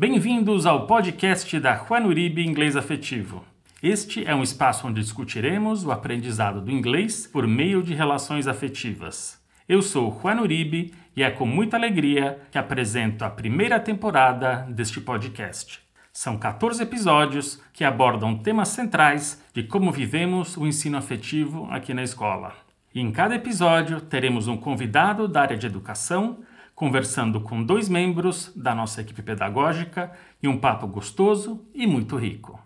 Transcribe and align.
Bem-vindos 0.00 0.64
ao 0.64 0.86
podcast 0.86 1.60
da 1.60 1.76
Juan 1.76 2.06
Uribe 2.06 2.42
Inglês 2.42 2.74
Afetivo. 2.74 3.44
Este 3.82 4.26
é 4.26 4.34
um 4.34 4.42
espaço 4.42 4.88
onde 4.88 5.02
discutiremos 5.02 5.84
o 5.84 5.92
aprendizado 5.92 6.62
do 6.62 6.70
inglês 6.70 7.26
por 7.26 7.46
meio 7.46 7.82
de 7.82 7.92
relações 7.92 8.46
afetivas. 8.46 9.38
Eu 9.68 9.82
sou 9.82 10.18
Juan 10.22 10.40
Uribe 10.40 10.94
e 11.14 11.22
é 11.22 11.30
com 11.30 11.44
muita 11.44 11.76
alegria 11.76 12.40
que 12.50 12.56
apresento 12.56 13.26
a 13.26 13.28
primeira 13.28 13.78
temporada 13.78 14.66
deste 14.70 15.02
podcast. 15.02 15.82
São 16.10 16.38
14 16.38 16.82
episódios 16.82 17.62
que 17.70 17.84
abordam 17.84 18.38
temas 18.38 18.68
centrais 18.68 19.44
de 19.52 19.64
como 19.64 19.92
vivemos 19.92 20.56
o 20.56 20.66
ensino 20.66 20.96
afetivo 20.96 21.68
aqui 21.70 21.92
na 21.92 22.02
escola. 22.02 22.54
E 22.94 23.02
em 23.02 23.12
cada 23.12 23.34
episódio 23.34 24.00
teremos 24.00 24.48
um 24.48 24.56
convidado 24.56 25.28
da 25.28 25.42
área 25.42 25.58
de 25.58 25.66
educação 25.66 26.38
conversando 26.80 27.42
com 27.42 27.62
dois 27.62 27.90
membros 27.90 28.50
da 28.56 28.74
nossa 28.74 29.02
equipe 29.02 29.20
pedagógica 29.20 30.10
e 30.42 30.48
um 30.48 30.56
papo 30.56 30.86
gostoso 30.86 31.62
e 31.74 31.86
muito 31.86 32.16
rico. 32.16 32.58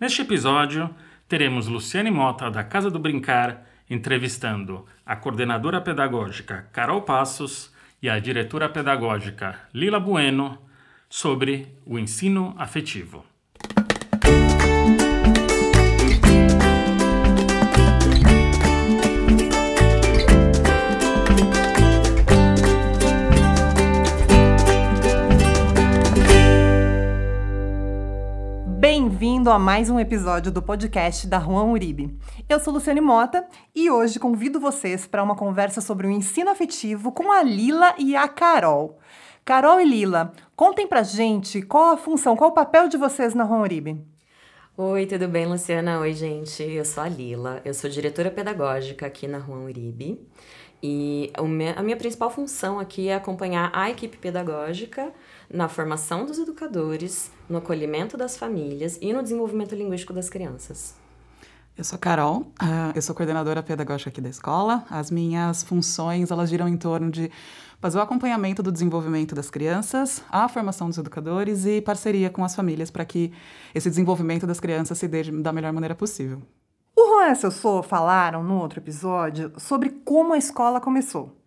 Neste 0.00 0.22
episódio, 0.22 0.88
teremos 1.28 1.66
Luciane 1.66 2.10
Mota, 2.10 2.50
da 2.50 2.64
Casa 2.64 2.90
do 2.90 2.98
Brincar, 2.98 3.66
entrevistando 3.90 4.86
a 5.04 5.14
coordenadora 5.16 5.82
pedagógica 5.82 6.66
Carol 6.72 7.02
Passos 7.02 7.70
e 8.00 8.08
a 8.08 8.18
diretora 8.18 8.70
pedagógica 8.70 9.60
Lila 9.74 10.00
Bueno 10.00 10.62
sobre 11.10 11.76
o 11.84 11.98
ensino 11.98 12.54
afetivo. 12.56 13.31
A 29.52 29.58
mais 29.58 29.90
um 29.90 30.00
episódio 30.00 30.50
do 30.50 30.62
podcast 30.62 31.26
da 31.26 31.38
Juan 31.38 31.64
Uribe. 31.64 32.18
Eu 32.48 32.58
sou 32.58 32.72
Luciane 32.72 33.02
Mota 33.02 33.46
e 33.74 33.90
hoje 33.90 34.18
convido 34.18 34.58
vocês 34.58 35.06
para 35.06 35.22
uma 35.22 35.36
conversa 35.36 35.82
sobre 35.82 36.06
o 36.06 36.10
ensino 36.10 36.48
afetivo 36.48 37.12
com 37.12 37.30
a 37.30 37.42
Lila 37.42 37.94
e 37.98 38.16
a 38.16 38.26
Carol. 38.28 38.98
Carol 39.44 39.78
e 39.78 39.84
Lila, 39.84 40.32
contem 40.56 40.86
pra 40.86 41.02
gente 41.02 41.60
qual 41.60 41.90
a 41.90 41.98
função, 41.98 42.34
qual 42.34 42.48
o 42.48 42.54
papel 42.54 42.88
de 42.88 42.96
vocês 42.96 43.34
na 43.34 43.44
Juan 43.44 43.60
Uribe. 43.60 44.02
Oi, 44.74 45.04
tudo 45.04 45.28
bem, 45.28 45.44
Luciana? 45.44 46.00
Oi, 46.00 46.14
gente. 46.14 46.62
Eu 46.62 46.86
sou 46.86 47.02
a 47.02 47.08
Lila, 47.10 47.60
eu 47.62 47.74
sou 47.74 47.90
diretora 47.90 48.30
pedagógica 48.30 49.06
aqui 49.06 49.28
na 49.28 49.38
Juan 49.38 49.64
Uribe. 49.64 50.18
E 50.82 51.30
a 51.76 51.82
minha 51.82 51.96
principal 51.98 52.30
função 52.30 52.80
aqui 52.80 53.08
é 53.08 53.14
acompanhar 53.14 53.70
a 53.74 53.90
equipe 53.90 54.16
pedagógica 54.16 55.12
na 55.52 55.68
formação 55.68 56.24
dos 56.24 56.38
educadores, 56.38 57.30
no 57.48 57.58
acolhimento 57.58 58.16
das 58.16 58.36
famílias 58.36 58.98
e 59.00 59.12
no 59.12 59.22
desenvolvimento 59.22 59.74
linguístico 59.74 60.12
das 60.12 60.30
crianças. 60.30 60.94
Eu 61.76 61.84
sou 61.84 61.98
Carol, 61.98 62.52
ah, 62.60 62.92
eu 62.94 63.00
sou 63.00 63.14
coordenadora 63.14 63.62
pedagógica 63.62 64.10
aqui 64.10 64.20
da 64.20 64.28
escola. 64.28 64.84
As 64.90 65.10
minhas 65.10 65.62
funções, 65.62 66.30
elas 66.30 66.50
giram 66.50 66.68
em 66.68 66.76
torno 66.76 67.10
de 67.10 67.30
fazer 67.80 67.98
o 67.98 68.00
acompanhamento 68.02 68.62
do 68.62 68.70
desenvolvimento 68.70 69.34
das 69.34 69.50
crianças, 69.50 70.22
a 70.30 70.48
formação 70.48 70.88
dos 70.88 70.98
educadores 70.98 71.64
e 71.64 71.80
parceria 71.80 72.28
com 72.28 72.44
as 72.44 72.54
famílias 72.54 72.90
para 72.90 73.04
que 73.04 73.32
esse 73.74 73.88
desenvolvimento 73.88 74.46
das 74.46 74.60
crianças 74.60 74.98
se 74.98 75.08
dê 75.08 75.22
da 75.30 75.52
melhor 75.52 75.72
maneira 75.72 75.94
possível. 75.94 76.42
O 76.94 77.06
Juan 77.06 77.32
e 77.32 77.36
seu 77.36 77.50
Sou 77.50 77.82
falaram 77.82 78.44
no 78.44 78.58
outro 78.58 78.78
episódio 78.78 79.50
sobre 79.56 79.88
como 80.04 80.34
a 80.34 80.38
escola 80.38 80.78
começou. 80.78 81.41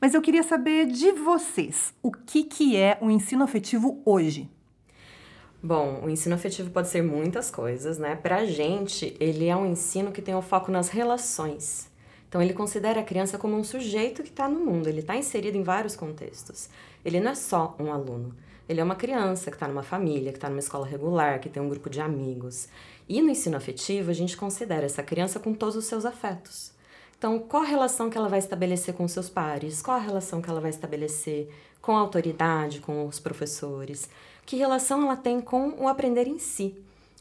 Mas 0.00 0.14
eu 0.14 0.22
queria 0.22 0.42
saber 0.42 0.86
de 0.86 1.12
vocês, 1.12 1.92
o 2.02 2.10
que, 2.10 2.44
que 2.44 2.76
é 2.76 2.98
o 3.00 3.10
ensino 3.10 3.44
afetivo 3.44 4.00
hoje? 4.04 4.48
Bom, 5.62 6.00
o 6.04 6.08
ensino 6.08 6.34
afetivo 6.34 6.70
pode 6.70 6.88
ser 6.88 7.02
muitas 7.02 7.50
coisas, 7.50 7.98
né? 7.98 8.16
Pra 8.16 8.46
gente, 8.46 9.14
ele 9.20 9.46
é 9.46 9.54
um 9.54 9.66
ensino 9.66 10.10
que 10.10 10.22
tem 10.22 10.34
o 10.34 10.40
foco 10.40 10.72
nas 10.72 10.88
relações. 10.88 11.90
Então, 12.28 12.40
ele 12.40 12.54
considera 12.54 13.00
a 13.00 13.04
criança 13.04 13.36
como 13.36 13.56
um 13.56 13.64
sujeito 13.64 14.22
que 14.22 14.30
está 14.30 14.48
no 14.48 14.60
mundo, 14.60 14.88
ele 14.88 15.00
está 15.00 15.16
inserido 15.16 15.58
em 15.58 15.62
vários 15.62 15.96
contextos. 15.96 16.70
Ele 17.04 17.20
não 17.20 17.32
é 17.32 17.34
só 17.34 17.76
um 17.78 17.92
aluno, 17.92 18.34
ele 18.70 18.80
é 18.80 18.84
uma 18.84 18.94
criança 18.94 19.50
que 19.50 19.56
está 19.56 19.66
numa 19.66 19.82
família, 19.82 20.30
que 20.30 20.38
está 20.38 20.48
numa 20.48 20.60
escola 20.60 20.86
regular, 20.86 21.40
que 21.40 21.48
tem 21.48 21.60
um 21.60 21.68
grupo 21.68 21.90
de 21.90 22.00
amigos. 22.00 22.68
E 23.08 23.20
no 23.20 23.28
ensino 23.28 23.56
afetivo, 23.56 24.10
a 24.10 24.14
gente 24.14 24.36
considera 24.36 24.86
essa 24.86 25.02
criança 25.02 25.40
com 25.40 25.52
todos 25.52 25.74
os 25.74 25.86
seus 25.86 26.06
afetos. 26.06 26.72
Então, 27.20 27.38
qual 27.38 27.64
a 27.64 27.66
relação 27.66 28.08
que 28.08 28.16
ela 28.16 28.30
vai 28.30 28.38
estabelecer 28.38 28.94
com 28.94 29.06
seus 29.06 29.28
pares? 29.28 29.82
Qual 29.82 29.94
a 29.94 30.00
relação 30.00 30.40
que 30.40 30.48
ela 30.48 30.58
vai 30.58 30.70
estabelecer 30.70 31.50
com 31.82 31.94
a 31.94 32.00
autoridade, 32.00 32.80
com 32.80 33.06
os 33.06 33.20
professores? 33.20 34.08
Que 34.46 34.56
relação 34.56 35.02
ela 35.02 35.14
tem 35.14 35.38
com 35.38 35.74
o 35.78 35.86
aprender 35.86 36.26
em 36.26 36.38
si? 36.38 36.74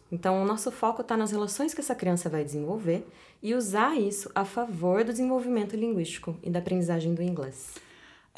Então, 0.09 0.41
o 0.41 0.45
nosso 0.45 0.71
foco 0.71 1.01
está 1.01 1.17
nas 1.17 1.31
relações 1.31 1.73
que 1.73 1.81
essa 1.81 1.93
criança 1.93 2.29
vai 2.29 2.45
desenvolver 2.45 3.05
e 3.43 3.53
usar 3.53 3.99
isso 3.99 4.31
a 4.33 4.45
favor 4.45 5.03
do 5.03 5.11
desenvolvimento 5.11 5.75
linguístico 5.75 6.33
e 6.41 6.49
da 6.49 6.59
aprendizagem 6.59 7.13
do 7.13 7.21
inglês. 7.21 7.75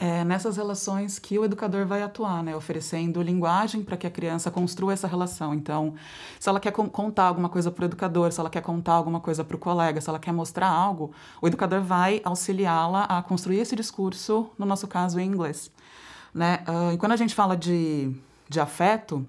É 0.04 0.24
nessas 0.24 0.58
relações 0.58 1.20
que 1.20 1.38
o 1.38 1.46
educador 1.46 1.86
vai 1.86 2.02
atuar, 2.02 2.42
né? 2.42 2.56
oferecendo 2.56 3.22
linguagem 3.22 3.84
para 3.84 3.96
que 3.96 4.08
a 4.08 4.10
criança 4.10 4.50
construa 4.50 4.94
essa 4.94 5.08
relação. 5.08 5.54
Então, 5.54 5.94
se 6.40 6.50
ela 6.50 6.60
quer 6.60 6.72
contar 6.72 7.26
alguma 7.26 7.48
coisa 7.48 7.70
para 7.70 7.84
o 7.84 7.86
educador, 7.86 8.32
se 8.32 8.40
ela 8.40 8.50
quer 8.50 8.64
contar 8.64 8.94
alguma 8.94 9.20
coisa 9.20 9.44
para 9.44 9.56
o 9.56 9.60
colega, 9.60 10.02
se 10.02 10.10
ela 10.10 10.18
quer 10.18 10.32
mostrar 10.32 10.70
algo, 10.70 11.12
o 11.40 11.46
educador 11.46 11.82
vai 11.82 12.20
auxiliá-la 12.24 13.04
a 13.04 13.22
construir 13.22 13.60
esse 13.60 13.76
discurso, 13.76 14.50
no 14.58 14.66
nosso 14.66 14.88
caso, 14.88 15.20
em 15.20 15.28
inglês. 15.28 15.70
Né? 16.34 16.64
Uh, 16.68 16.94
e 16.94 16.98
quando 16.98 17.12
a 17.12 17.16
gente 17.16 17.36
fala 17.36 17.56
de, 17.56 18.12
de 18.50 18.60
afeto, 18.60 19.24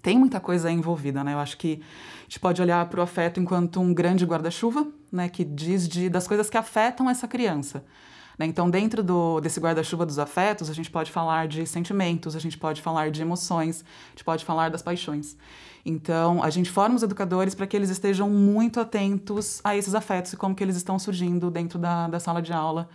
tem 0.00 0.18
muita 0.18 0.40
coisa 0.40 0.70
envolvida, 0.70 1.22
né? 1.22 1.34
Eu 1.34 1.38
acho 1.38 1.58
que 1.58 1.82
a 2.20 2.22
gente 2.22 2.40
pode 2.40 2.62
olhar 2.62 2.88
para 2.88 3.00
o 3.00 3.02
afeto 3.02 3.40
enquanto 3.40 3.78
um 3.78 3.92
grande 3.92 4.24
guarda-chuva, 4.24 4.86
né? 5.12 5.28
Que 5.28 5.44
diz 5.44 5.86
de, 5.86 6.08
das 6.08 6.26
coisas 6.26 6.48
que 6.48 6.56
afetam 6.56 7.10
essa 7.10 7.28
criança. 7.28 7.84
Né? 8.38 8.46
Então, 8.46 8.70
dentro 8.70 9.02
do, 9.02 9.40
desse 9.40 9.58
guarda-chuva 9.58 10.06
dos 10.06 10.18
afetos, 10.18 10.70
a 10.70 10.72
gente 10.72 10.90
pode 10.90 11.10
falar 11.10 11.48
de 11.48 11.66
sentimentos, 11.66 12.36
a 12.36 12.38
gente 12.38 12.56
pode 12.56 12.80
falar 12.80 13.10
de 13.10 13.20
emoções, 13.20 13.84
a 14.06 14.10
gente 14.10 14.24
pode 14.24 14.44
falar 14.44 14.70
das 14.70 14.80
paixões. 14.80 15.36
Então, 15.84 16.42
a 16.42 16.50
gente 16.50 16.70
forma 16.70 16.94
os 16.94 17.02
educadores 17.02 17.54
para 17.54 17.66
que 17.66 17.76
eles 17.76 17.90
estejam 17.90 18.28
muito 18.28 18.78
atentos 18.78 19.60
a 19.64 19.76
esses 19.76 19.94
afetos 19.94 20.32
e 20.32 20.36
como 20.36 20.54
que 20.54 20.62
eles 20.62 20.76
estão 20.76 20.98
surgindo 20.98 21.50
dentro 21.50 21.78
da, 21.78 22.06
da 22.06 22.20
sala 22.20 22.42
de 22.42 22.52
aula 22.52 22.88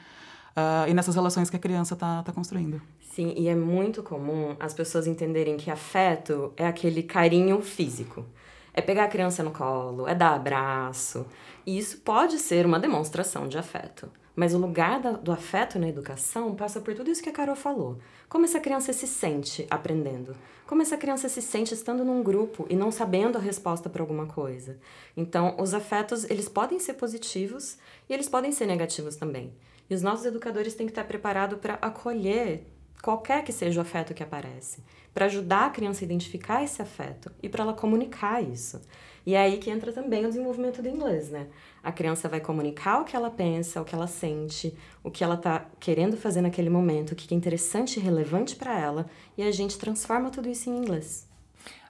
uh, 0.51 0.87
e 0.87 0.93
nessas 0.93 1.15
relações 1.15 1.49
que 1.49 1.55
a 1.55 1.59
criança 1.59 1.95
está 1.95 2.23
tá 2.23 2.31
construindo. 2.31 2.81
Sim, 2.99 3.33
e 3.37 3.47
é 3.47 3.55
muito 3.55 4.01
comum 4.01 4.55
as 4.59 4.73
pessoas 4.73 5.07
entenderem 5.07 5.57
que 5.57 5.69
afeto 5.69 6.51
é 6.57 6.65
aquele 6.65 7.03
carinho 7.03 7.61
físico. 7.61 8.25
É 8.73 8.81
pegar 8.81 9.03
a 9.03 9.07
criança 9.07 9.43
no 9.43 9.51
colo, 9.51 10.07
é 10.07 10.15
dar 10.15 10.33
abraço. 10.33 11.25
E 11.65 11.77
isso 11.77 11.97
pode 11.99 12.39
ser 12.39 12.65
uma 12.65 12.79
demonstração 12.79 13.47
de 13.47 13.57
afeto. 13.57 14.09
Mas 14.35 14.53
o 14.53 14.57
lugar 14.57 14.99
do 14.99 15.31
afeto 15.31 15.77
na 15.77 15.87
educação 15.87 16.55
passa 16.55 16.81
por 16.81 16.95
tudo 16.95 17.11
isso 17.11 17.21
que 17.21 17.29
a 17.29 17.33
Carol 17.33 17.55
falou. 17.55 17.99
Como 18.27 18.45
essa 18.45 18.59
criança 18.59 18.91
se 18.91 19.05
sente 19.05 19.67
aprendendo? 19.69 20.35
Como 20.65 20.81
essa 20.81 20.97
criança 20.97 21.29
se 21.29 21.41
sente 21.41 21.73
estando 21.73 22.03
num 22.03 22.23
grupo 22.23 22.65
e 22.67 22.75
não 22.75 22.91
sabendo 22.91 23.37
a 23.37 23.41
resposta 23.41 23.89
para 23.89 24.01
alguma 24.01 24.25
coisa? 24.25 24.79
Então, 25.15 25.55
os 25.59 25.73
afetos, 25.75 26.23
eles 26.31 26.49
podem 26.49 26.79
ser 26.79 26.95
positivos 26.95 27.77
e 28.09 28.13
eles 28.13 28.27
podem 28.27 28.51
ser 28.51 28.65
negativos 28.65 29.15
também. 29.15 29.53
E 29.87 29.93
os 29.93 30.01
nossos 30.01 30.25
educadores 30.25 30.73
têm 30.73 30.87
que 30.87 30.91
estar 30.91 31.03
preparados 31.03 31.59
para 31.59 31.75
acolher 31.75 32.65
qualquer 33.03 33.43
que 33.43 33.51
seja 33.51 33.79
o 33.79 33.83
afeto 33.83 34.13
que 34.13 34.23
aparece, 34.23 34.81
para 35.13 35.25
ajudar 35.25 35.65
a 35.65 35.69
criança 35.69 36.03
a 36.03 36.05
identificar 36.05 36.63
esse 36.63 36.81
afeto 36.81 37.31
e 37.43 37.49
para 37.49 37.63
ela 37.63 37.73
comunicar 37.73 38.41
isso. 38.41 38.81
E 39.25 39.35
é 39.35 39.41
aí 39.41 39.57
que 39.57 39.69
entra 39.69 39.91
também 39.91 40.25
o 40.25 40.29
desenvolvimento 40.29 40.81
do 40.81 40.89
inglês, 40.89 41.29
né? 41.29 41.47
A 41.81 41.91
criança 41.91 42.27
vai 42.27 42.39
comunicar 42.39 43.01
o 43.01 43.05
que 43.05 43.15
ela 43.15 43.31
pensa, 43.31 43.81
o 43.81 43.85
que 43.85 43.95
ela 43.95 44.07
sente, 44.07 44.75
o 45.03 45.09
que 45.09 45.23
ela 45.23 45.35
está 45.35 45.65
querendo 45.79 46.17
fazer 46.17 46.41
naquele 46.41 46.69
momento, 46.69 47.11
o 47.11 47.15
que 47.15 47.33
é 47.33 47.37
interessante 47.37 47.97
e 47.97 47.99
relevante 48.01 48.55
para 48.55 48.77
ela, 48.77 49.05
e 49.37 49.43
a 49.43 49.51
gente 49.51 49.77
transforma 49.77 50.29
tudo 50.29 50.49
isso 50.49 50.69
em 50.69 50.77
inglês. 50.77 51.27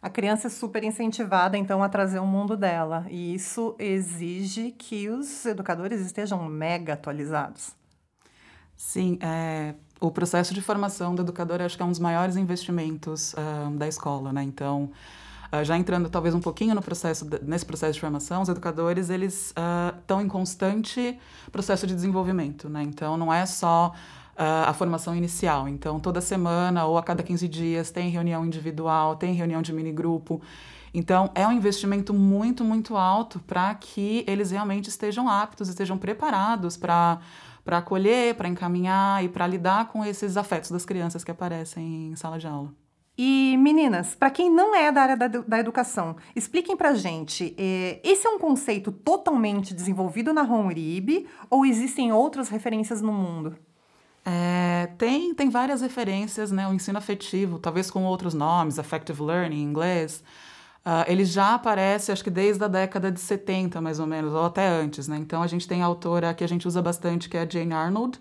A 0.02 0.10
criança 0.10 0.48
é 0.48 0.50
super 0.50 0.84
incentivada, 0.84 1.58
então, 1.58 1.82
a 1.82 1.88
trazer 1.88 2.20
o 2.20 2.26
mundo 2.26 2.58
dela. 2.58 3.06
E 3.10 3.34
isso 3.34 3.74
exige 3.80 4.72
que 4.72 5.08
os 5.10 5.46
educadores 5.46 6.02
estejam 6.02 6.44
mega 6.44 6.94
atualizados. 6.94 7.72
Sim, 8.76 9.18
é, 9.22 9.76
o 10.02 10.12
processo 10.12 10.54
de 10.54 10.62
formação 10.62 11.16
do 11.16 11.22
educador 11.22 11.62
acho 11.62 11.78
que 11.78 11.82
é 11.82 11.86
um 11.86 11.90
dos 11.90 12.00
maiores 12.00 12.36
investimentos 12.36 13.34
uh, 13.34 13.72
da 13.78 13.88
escola, 13.88 14.34
né? 14.34 14.44
Então, 14.44 14.92
uh, 15.54 15.64
já 15.64 15.78
entrando 15.78 16.10
talvez 16.10 16.34
um 16.34 16.40
pouquinho 16.40 16.74
no 16.74 16.82
processo 16.82 17.26
de, 17.26 17.40
nesse 17.44 17.66
processo 17.66 17.94
de 17.94 18.00
formação, 18.00 18.42
os 18.42 18.50
educadores 18.50 19.10
eles 19.10 19.54
estão 20.00 20.18
uh, 20.18 20.22
em 20.22 20.28
constante 20.28 21.20
processo 21.52 21.86
de 21.86 21.94
desenvolvimento, 21.94 22.68
né? 22.68 22.82
Então, 22.84 23.18
não 23.18 23.34
é 23.34 23.46
só 23.46 23.94
a 24.36 24.74
formação 24.74 25.16
inicial. 25.16 25.70
Então, 25.70 26.00
toda 26.00 26.20
semana 26.20 26.86
ou 26.86 26.98
a 26.98 27.04
cada 27.04 27.22
15 27.22 27.48
dias 27.48 27.92
tem 27.92 28.10
reunião 28.10 28.44
individual, 28.44 29.16
tem 29.16 29.32
reunião 29.36 29.62
de 29.62 29.72
mini 29.72 29.92
grupo. 29.92 30.42
Então, 30.92 31.30
é 31.36 31.48
um 31.48 31.52
investimento 31.52 32.16
muito, 32.16 32.64
muito 32.64 32.98
alto 32.98 33.40
para 33.42 33.76
que 33.76 34.24
eles 34.28 34.50
realmente 34.50 34.90
estejam 34.90 35.30
aptos, 35.30 35.70
estejam 35.70 36.00
preparados 36.00 36.76
para 36.76 37.20
para 37.64 37.78
acolher, 37.78 38.36
para 38.36 38.50
encaminhar 38.50 39.24
e 39.24 39.30
para 39.30 39.48
lidar 39.48 39.88
com 39.88 40.04
esses 40.04 40.36
afetos 40.36 40.70
das 40.70 40.86
crianças 40.86 41.24
que 41.24 41.32
aparecem 41.32 42.12
em 42.12 42.16
sala 42.16 42.38
de 42.38 42.48
aula. 42.48 42.83
E 43.18 43.56
meninas, 43.58 44.16
para 44.16 44.32
quem 44.32 44.50
não 44.50 44.76
é 44.76 44.92
da 44.92 45.02
área 45.02 45.18
da, 45.18 45.28
da 45.28 45.60
educação, 45.60 46.16
expliquem 46.36 46.76
para 46.76 46.96
gente, 46.96 47.54
é, 47.58 48.00
esse 48.04 48.26
é 48.26 48.30
um 48.30 48.40
conceito 48.40 48.92
totalmente 48.92 49.74
desenvolvido 49.74 50.34
na 50.34 50.44
Uribe 50.44 51.28
ou 51.48 51.64
existem 51.64 52.12
outras 52.12 52.50
referências 52.50 53.02
no 53.02 53.14
mundo? 53.14 53.56
É, 54.26 54.90
tem, 54.98 55.34
tem 55.36 55.50
várias 55.50 55.82
referências, 55.82 56.52
né? 56.52 56.68
O 56.68 56.74
ensino 56.74 56.98
afetivo, 56.98 57.60
talvez 57.60 57.92
com 57.92 58.04
outros 58.04 58.34
nomes, 58.34 58.80
affective 58.80 59.22
learning 59.22 59.58
em 59.58 59.64
inglês, 59.64 60.24
uh, 60.86 61.04
ele 61.06 61.26
já 61.26 61.54
aparece, 61.54 62.12
acho 62.12 62.24
que 62.24 62.32
desde 62.32 62.64
a 62.64 62.68
década 62.68 63.12
de 63.12 63.20
70, 63.20 63.80
mais 63.82 64.00
ou 64.00 64.08
menos, 64.08 64.34
ou 64.34 64.46
até 64.46 64.68
antes, 64.68 65.08
né? 65.08 65.18
Então 65.18 65.44
a 65.44 65.48
gente 65.48 65.68
tem 65.68 65.84
a 65.84 65.86
autora 65.86 66.34
que 66.34 66.44
a 66.44 66.48
gente 66.48 66.68
usa 66.68 66.82
bastante, 66.82 67.30
que 67.30 67.38
é 67.38 67.42
a 67.42 67.48
Jane 67.48 67.74
Arnold, 67.74 68.20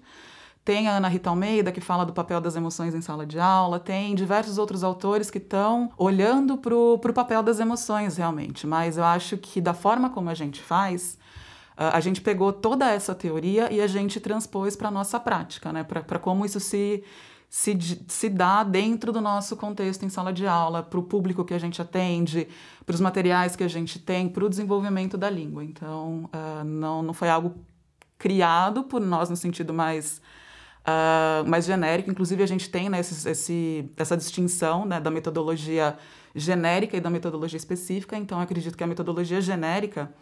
tem 0.65 0.89
a 0.89 0.97
Ana 0.97 1.09
Rita 1.09 1.31
Almeida, 1.31 1.73
que 1.73 1.81
fala 1.81 2.07
do 2.07 2.13
papel 2.13 2.41
das 2.41 2.55
emoções 2.55 2.95
em 2.95 3.01
sala 3.01 3.27
de 3.27 3.39
aula, 3.39 3.81
tem 3.81 4.15
diversos 4.15 4.59
outros 4.59 4.85
autores 4.85 5.31
que 5.31 5.39
estão 5.39 5.91
olhando 5.97 6.57
para 6.57 6.75
o 6.75 6.99
papel 7.13 7.43
das 7.43 7.59
emoções, 7.59 8.17
realmente. 8.17 8.67
Mas 8.67 8.97
eu 8.97 9.05
acho 9.05 9.37
que, 9.37 9.61
da 9.61 9.75
forma 9.75 10.11
como 10.11 10.31
a 10.31 10.35
gente 10.35 10.63
faz, 10.63 11.19
a 11.77 12.01
gente 12.01 12.21
pegou 12.21 12.53
toda 12.53 12.91
essa 12.91 13.15
teoria 13.15 13.73
e 13.73 13.81
a 13.81 13.87
gente 13.87 14.21
transpôs 14.21 14.77
para 14.77 14.89
a 14.89 14.91
nossa 14.91 15.19
prática, 15.19 15.73
né? 15.73 15.83
para 15.83 16.19
como 16.19 16.45
isso 16.45 16.61
se, 16.61 17.03
se, 17.49 17.77
se 18.07 18.29
dá 18.29 18.63
dentro 18.63 19.13
do 19.13 19.21
nosso 19.21 19.57
contexto 19.57 20.05
em 20.05 20.09
sala 20.09 20.33
de 20.33 20.47
aula, 20.47 20.83
para 20.83 20.99
o 20.99 21.03
público 21.03 21.45
que 21.45 21.55
a 21.55 21.59
gente 21.59 21.81
atende, 21.81 22.47
para 22.85 22.95
os 22.95 23.01
materiais 23.01 23.57
que 23.57 23.65
a 23.65 23.69
gente 23.69 23.99
tem, 23.99 24.29
para 24.29 24.45
o 24.45 24.49
desenvolvimento 24.49 25.17
da 25.17 25.31
língua. 25.31 25.65
Então, 25.65 26.31
uh, 26.33 26.65
não, 26.65 27.03
não 27.03 27.15
foi 27.15 27.29
algo 27.29 27.55
criado 28.19 28.85
por 28.85 29.01
nós 29.01 29.29
no 29.29 29.37
sentido 29.37 29.75
mais 29.75 30.21
uh, 30.83 31.49
mais 31.49 31.65
genérico. 31.65 32.11
Inclusive, 32.11 32.43
a 32.43 32.47
gente 32.47 32.71
tem 32.71 32.89
né, 32.89 33.01
esse, 33.01 33.29
esse, 33.29 33.91
essa 33.97 34.17
distinção 34.17 34.85
né, 34.85 35.01
da 35.01 35.11
metodologia 35.11 35.97
genérica 36.35 36.97
e 36.97 37.01
da 37.01 37.11
metodologia 37.11 37.57
específica. 37.57 38.17
Então, 38.17 38.41
acredito 38.41 38.77
que 38.77 38.85
a 38.85 38.87
metodologia 38.87 39.41
genérica 39.41 40.13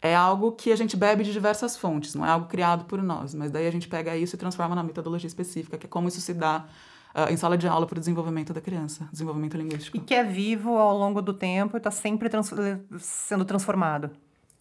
é 0.00 0.14
algo 0.14 0.52
que 0.52 0.70
a 0.70 0.76
gente 0.76 0.96
bebe 0.96 1.24
de 1.24 1.32
diversas 1.32 1.76
fontes, 1.76 2.14
não 2.14 2.26
é 2.26 2.28
algo 2.28 2.46
criado 2.46 2.84
por 2.84 3.02
nós, 3.02 3.34
mas 3.34 3.50
daí 3.50 3.66
a 3.66 3.70
gente 3.70 3.88
pega 3.88 4.14
isso 4.14 4.34
e 4.34 4.38
transforma 4.38 4.74
na 4.74 4.82
metodologia 4.82 5.26
específica, 5.26 5.78
que 5.78 5.86
é 5.86 5.88
como 5.88 6.08
isso 6.08 6.20
se 6.20 6.34
dá 6.34 6.66
uh, 7.14 7.32
em 7.32 7.36
sala 7.38 7.56
de 7.56 7.66
aula 7.66 7.86
para 7.86 7.96
o 7.96 8.00
desenvolvimento 8.00 8.52
da 8.52 8.60
criança, 8.60 9.08
desenvolvimento 9.10 9.56
linguístico. 9.56 9.96
E 9.96 10.00
que 10.00 10.12
é 10.12 10.22
vivo 10.22 10.76
ao 10.76 10.98
longo 10.98 11.22
do 11.22 11.32
tempo 11.32 11.76
e 11.76 11.78
está 11.78 11.90
sempre 11.90 12.28
trans 12.28 12.52
sendo 12.98 13.46
transformado. 13.46 14.10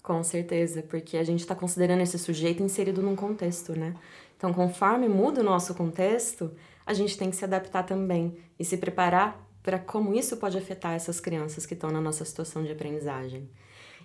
Com 0.04 0.22
certeza, 0.22 0.84
porque 0.84 1.16
a 1.16 1.24
gente 1.24 1.40
está 1.40 1.56
considerando 1.56 2.02
esse 2.02 2.20
sujeito 2.20 2.62
inserido 2.62 3.02
num 3.02 3.16
contexto, 3.16 3.72
né? 3.72 3.96
Então, 4.36 4.54
conforme 4.54 5.08
muda 5.08 5.40
o 5.40 5.44
nosso 5.44 5.74
contexto, 5.74 6.52
a 6.86 6.94
gente 6.94 7.18
tem 7.18 7.30
que 7.30 7.38
se 7.38 7.46
adaptar 7.46 7.84
também 7.84 8.38
e 8.60 8.66
se 8.66 8.76
preparar 8.76 9.42
para 9.64 9.80
como 9.80 10.14
isso 10.14 10.36
pode 10.36 10.58
afetar 10.58 10.94
essas 10.94 11.22
crianças 11.22 11.66
que 11.66 11.74
estão 11.74 11.90
na 11.90 12.02
nossa 12.02 12.26
situação 12.26 12.66
de 12.66 12.74
aprendizagem. 12.74 13.50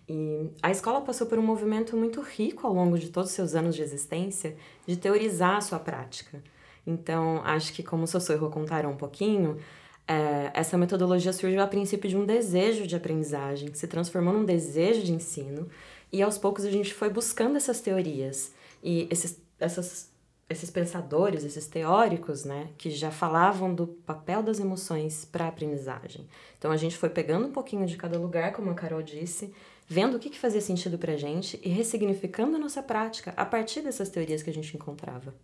E 0.08 0.48
a 0.62 0.70
escola 0.70 1.00
passou 1.00 1.26
por 1.26 1.36
um 1.36 1.42
movimento 1.42 1.96
muito 1.96 2.20
rico 2.20 2.64
ao 2.64 2.72
longo 2.72 2.96
de 2.96 3.10
todos 3.10 3.30
os 3.30 3.34
seus 3.34 3.56
anos 3.56 3.74
de 3.74 3.82
existência 3.82 4.56
de 4.86 4.96
teorizar 4.96 5.56
a 5.56 5.60
sua 5.60 5.80
prática. 5.80 6.40
Então, 6.86 7.42
acho 7.44 7.72
que 7.72 7.82
como 7.82 8.04
o 8.04 8.06
Sossô 8.06 8.32
e 8.32 8.36
Rô 8.36 8.48
contaram 8.48 8.92
um 8.92 8.96
pouquinho, 8.96 9.58
é, 10.08 10.50
essa 10.54 10.78
metodologia 10.78 11.32
surgiu 11.32 11.62
a 11.62 11.66
princípio 11.66 12.08
de 12.08 12.16
um 12.16 12.24
desejo 12.24 12.86
de 12.86 12.96
aprendizagem, 12.96 13.74
se 13.74 13.86
transformou 13.86 14.32
num 14.32 14.44
desejo 14.44 15.02
de 15.02 15.12
ensino, 15.12 15.68
e 16.10 16.22
aos 16.22 16.38
poucos 16.38 16.64
a 16.64 16.70
gente 16.70 16.94
foi 16.94 17.10
buscando 17.10 17.56
essas 17.56 17.80
teorias. 17.80 18.52
E 18.82 19.06
esses, 19.10 19.38
essas 19.60 20.10
esses 20.48 20.70
pensadores, 20.70 21.44
esses 21.44 21.66
teóricos, 21.66 22.44
né, 22.44 22.70
que 22.78 22.90
já 22.90 23.10
falavam 23.10 23.74
do 23.74 23.86
papel 23.86 24.42
das 24.42 24.58
emoções 24.58 25.24
para 25.26 25.44
a 25.44 25.48
aprendizagem. 25.48 26.26
Então 26.58 26.70
a 26.70 26.76
gente 26.76 26.96
foi 26.96 27.10
pegando 27.10 27.46
um 27.46 27.52
pouquinho 27.52 27.86
de 27.86 27.96
cada 27.96 28.18
lugar, 28.18 28.52
como 28.52 28.70
a 28.70 28.74
Carol 28.74 29.02
disse, 29.02 29.52
vendo 29.86 30.16
o 30.16 30.18
que, 30.18 30.30
que 30.30 30.38
fazia 30.38 30.60
sentido 30.60 30.96
para 30.98 31.12
a 31.12 31.16
gente 31.16 31.60
e 31.62 31.68
ressignificando 31.68 32.56
a 32.56 32.58
nossa 32.58 32.82
prática 32.82 33.34
a 33.36 33.44
partir 33.44 33.82
dessas 33.82 34.08
teorias 34.08 34.42
que 34.42 34.48
a 34.48 34.54
gente 34.54 34.74
encontrava. 34.74 35.34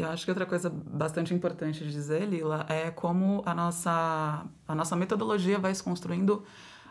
Eu 0.00 0.08
acho 0.08 0.24
que 0.24 0.30
outra 0.30 0.46
coisa 0.46 0.70
bastante 0.70 1.34
importante 1.34 1.84
de 1.84 1.90
dizer, 1.90 2.24
Lila, 2.24 2.64
é 2.68 2.90
como 2.90 3.42
a 3.44 3.52
nossa, 3.52 4.46
a 4.66 4.74
nossa 4.74 4.94
metodologia 4.94 5.58
vai 5.58 5.74
se 5.74 5.82
construindo 5.82 6.44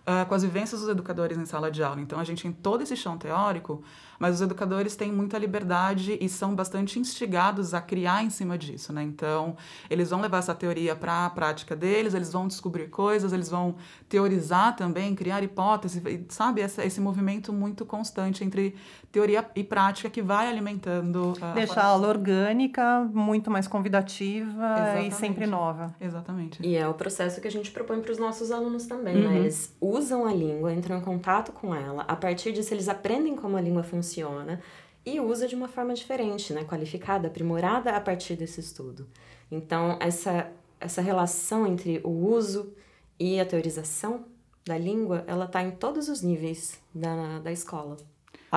uh, 0.07 0.25
com 0.25 0.33
as 0.33 0.43
vivências 0.43 0.79
dos 0.79 0.89
educadores 0.89 1.37
em 1.37 1.45
sala 1.45 1.69
de 1.69 1.83
aula. 1.83 1.99
Então, 1.99 2.19
a 2.19 2.23
gente 2.23 2.43
tem 2.43 2.51
todo 2.51 2.81
esse 2.81 2.95
chão 2.95 3.17
teórico, 3.17 3.83
mas 4.17 4.35
os 4.35 4.41
educadores 4.41 4.95
têm 4.95 5.11
muita 5.11 5.37
liberdade 5.37 6.17
e 6.19 6.29
são 6.29 6.55
bastante 6.55 6.97
instigados 6.97 7.73
a 7.73 7.81
criar 7.81 8.23
em 8.23 8.29
cima 8.29 8.57
disso, 8.57 8.91
né? 8.93 9.03
Então, 9.03 9.55
eles 9.89 10.09
vão 10.09 10.21
levar 10.21 10.39
essa 10.39 10.55
teoria 10.55 10.95
para 10.95 11.25
a 11.25 11.29
prática 11.29 11.75
deles, 11.75 12.13
eles 12.13 12.31
vão 12.31 12.47
descobrir 12.47 12.89
coisas, 12.89 13.33
eles 13.33 13.49
vão 13.49 13.75
teorizar 14.09 14.75
também, 14.75 15.13
criar 15.13 15.43
hipóteses, 15.43 16.01
sabe? 16.29 16.61
Esse, 16.61 16.81
esse 16.81 17.01
movimento 17.01 17.51
muito 17.51 17.85
constante 17.85 18.43
entre 18.43 18.75
teoria 19.11 19.45
e 19.55 19.63
prática 19.63 20.09
que 20.09 20.21
vai 20.21 20.47
alimentando... 20.47 21.33
A 21.41 21.53
Deixar 21.53 21.81
a 21.81 21.85
aula 21.87 22.07
orgânica, 22.07 23.07
muito 23.13 23.51
mais 23.51 23.67
convidativa 23.67 24.49
Exatamente. 24.49 25.07
e 25.07 25.11
sempre 25.11 25.47
nova. 25.47 25.95
Exatamente. 25.99 26.65
E 26.65 26.75
é 26.75 26.87
o 26.87 26.93
processo 26.93 27.39
que 27.39 27.47
a 27.47 27.51
gente 27.51 27.71
propõe 27.71 28.01
para 28.01 28.11
os 28.11 28.17
nossos 28.17 28.51
alunos 28.51 28.85
também, 28.85 29.15
né? 29.15 29.27
uhum. 29.27 29.33
né? 29.33 29.39
Eles 29.39 29.75
usam 29.79 29.96
a 30.25 30.33
língua, 30.33 30.73
entram 30.73 30.97
em 30.97 31.01
contato 31.01 31.51
com 31.51 31.73
ela, 31.73 32.03
a 32.03 32.15
partir 32.15 32.51
disso 32.51 32.73
eles 32.73 32.87
aprendem 32.87 33.35
como 33.35 33.57
a 33.57 33.61
língua 33.61 33.83
funciona 33.83 34.61
e 35.05 35.19
usa 35.19 35.47
de 35.47 35.55
uma 35.55 35.67
forma 35.67 35.93
diferente, 35.93 36.53
né? 36.53 36.63
qualificada, 36.65 37.27
aprimorada 37.27 37.91
a 37.91 38.01
partir 38.01 38.35
desse 38.35 38.59
estudo. 38.59 39.07
Então, 39.49 39.97
essa, 39.99 40.51
essa 40.79 41.01
relação 41.01 41.65
entre 41.65 42.01
o 42.03 42.09
uso 42.09 42.73
e 43.19 43.39
a 43.39 43.45
teorização 43.45 44.25
da 44.65 44.77
língua, 44.77 45.23
ela 45.25 45.45
está 45.45 45.63
em 45.63 45.71
todos 45.71 46.09
os 46.09 46.21
níveis 46.21 46.79
da, 46.93 47.39
da 47.39 47.51
escola. 47.51 47.97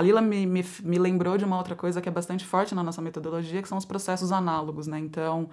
A 0.01 0.03
Lila 0.03 0.23
me, 0.23 0.47
me, 0.47 0.65
me 0.83 0.99
lembrou 0.99 1.37
de 1.37 1.45
uma 1.45 1.59
outra 1.59 1.77
coisa 1.77 2.01
que 2.01 2.09
é 2.09 2.13
bastante 2.13 2.47
forte 2.47 2.75
na 2.75 2.83
nossa 2.83 3.03
metodologia, 3.03 3.61
que 3.61 3.69
são 3.69 3.77
os 3.77 3.85
processos 3.85 4.33
análogos, 4.33 4.87
né? 4.87 4.99
Então, 4.99 5.49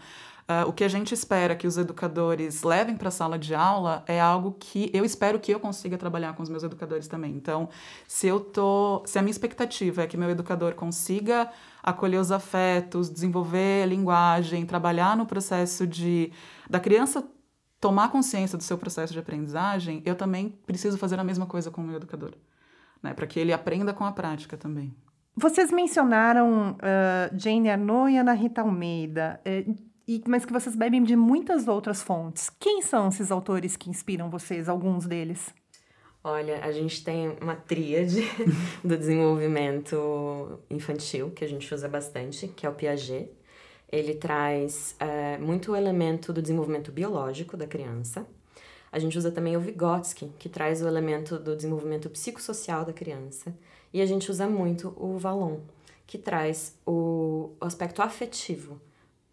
Uh, 0.50 0.66
o 0.66 0.72
que 0.72 0.86
a 0.86 0.88
gente 0.88 1.14
espera 1.14 1.58
que 1.58 1.68
os 1.68 1.78
educadores 1.78 2.64
levem 2.64 2.96
para 2.96 3.10
a 3.10 3.12
sala 3.12 3.38
de 3.38 3.54
aula 3.54 4.02
é 4.08 4.18
algo 4.18 4.56
que 4.58 4.90
eu 4.94 5.04
espero 5.04 5.42
que 5.42 5.54
eu 5.54 5.60
consiga 5.60 5.98
trabalhar 5.98 6.34
com 6.36 6.42
os 6.42 6.48
meus 6.48 6.64
educadores 6.64 7.06
também. 7.06 7.36
Então, 7.36 7.68
se 8.08 8.28
eu 8.28 8.40
tô, 8.40 9.04
se 9.06 9.20
a 9.20 9.22
minha 9.22 9.32
expectativa 9.32 10.04
é 10.04 10.08
que 10.08 10.16
meu 10.16 10.30
educador 10.30 10.74
consiga 10.74 11.52
acolher 11.84 12.18
os 12.18 12.32
afetos, 12.32 13.10
desenvolver 13.10 13.84
a 13.84 13.88
linguagem, 13.88 14.66
trabalhar 14.66 15.18
no 15.18 15.26
processo 15.26 15.86
de 15.86 16.32
da 16.70 16.80
criança 16.80 17.26
tomar 17.80 18.10
consciência 18.10 18.58
do 18.58 18.64
seu 18.64 18.78
processo 18.78 19.14
de 19.14 19.20
aprendizagem, 19.20 20.02
eu 20.06 20.16
também 20.16 20.50
preciso 20.66 20.98
fazer 20.98 21.20
a 21.20 21.24
mesma 21.24 21.46
coisa 21.46 21.70
com 21.70 21.82
o 21.82 21.84
meu 21.84 21.98
educador, 21.98 22.34
né? 23.02 23.14
Para 23.14 23.28
que 23.28 23.40
ele 23.40 23.54
aprenda 23.54 23.94
com 23.94 24.04
a 24.04 24.12
prática 24.12 24.58
também. 24.58 24.96
Vocês 25.36 25.72
mencionaram 25.72 26.72
uh, 26.72 27.38
Jane 27.40 27.70
Arnaud 27.70 28.12
e 28.12 28.18
Ana 28.18 28.34
Rita 28.34 28.62
Almeida. 28.62 29.40
Uh, 29.46 29.76
e, 30.08 30.24
mas 30.26 30.46
que 30.46 30.54
vocês 30.54 30.76
bebem 30.76 31.04
de 31.04 31.16
muitas 31.16 31.68
outras 31.68 32.02
fontes. 32.02 32.50
Quem 32.50 32.82
são 32.82 33.10
esses 33.10 33.30
autores 33.30 33.76
que 33.76 33.90
inspiram 33.90 34.30
vocês, 34.30 34.70
alguns 34.70 35.06
deles? 35.06 35.54
Olha, 36.24 36.64
a 36.64 36.72
gente 36.72 37.04
tem 37.04 37.38
uma 37.42 37.56
tríade 37.56 38.22
do 38.84 38.98
desenvolvimento 38.98 40.60
infantil, 40.70 41.32
que 41.32 41.44
a 41.44 41.48
gente 41.48 41.74
usa 41.74 41.88
bastante, 41.90 42.48
que 42.48 42.66
é 42.66 42.70
o 42.70 42.74
Piaget. 42.74 43.30
Ele 43.90 44.16
traz 44.16 44.96
é, 45.00 45.38
muito 45.38 45.72
o 45.72 45.76
elemento 45.76 46.34
do 46.34 46.42
desenvolvimento 46.42 46.92
biológico 46.92 47.56
da 47.56 47.68
criança. 47.68 48.26
A 48.92 49.00
gente 49.00 49.18
usa 49.18 49.32
também 49.32 49.56
o 49.58 49.60
Vygotsky, 49.60 50.32
que 50.40 50.50
traz 50.50 50.82
o 50.82 50.88
elemento 50.88 51.38
do 51.38 51.56
desenvolvimento 51.56 52.10
psicossocial 52.10 52.86
da 52.86 52.94
criança. 52.94 53.54
E 53.94 54.02
a 54.02 54.06
gente 54.06 54.32
usa 54.32 54.48
muito 54.48 54.94
o 54.98 55.18
Vallon, 55.18 55.60
que 56.06 56.18
traz 56.18 56.78
o 56.86 57.52
aspecto 57.60 58.02
afetivo 58.02 58.80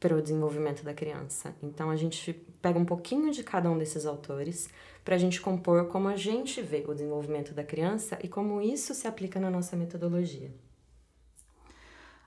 para 0.00 0.16
o 0.16 0.20
desenvolvimento 0.20 0.84
da 0.84 0.92
criança. 0.92 1.54
Então 1.62 1.88
a 1.88 1.96
gente 1.96 2.32
pega 2.60 2.78
um 2.78 2.84
pouquinho 2.84 3.30
de 3.30 3.42
cada 3.42 3.70
um 3.70 3.78
desses 3.78 4.04
autores 4.04 4.68
para 5.04 5.14
a 5.14 5.18
gente 5.18 5.40
compor 5.40 5.86
como 5.86 6.08
a 6.08 6.16
gente 6.16 6.60
vê 6.60 6.84
o 6.86 6.92
desenvolvimento 6.92 7.54
da 7.54 7.64
criança 7.64 8.18
e 8.22 8.28
como 8.28 8.60
isso 8.60 8.94
se 8.94 9.06
aplica 9.06 9.40
na 9.40 9.50
nossa 9.50 9.76
metodologia. 9.76 10.52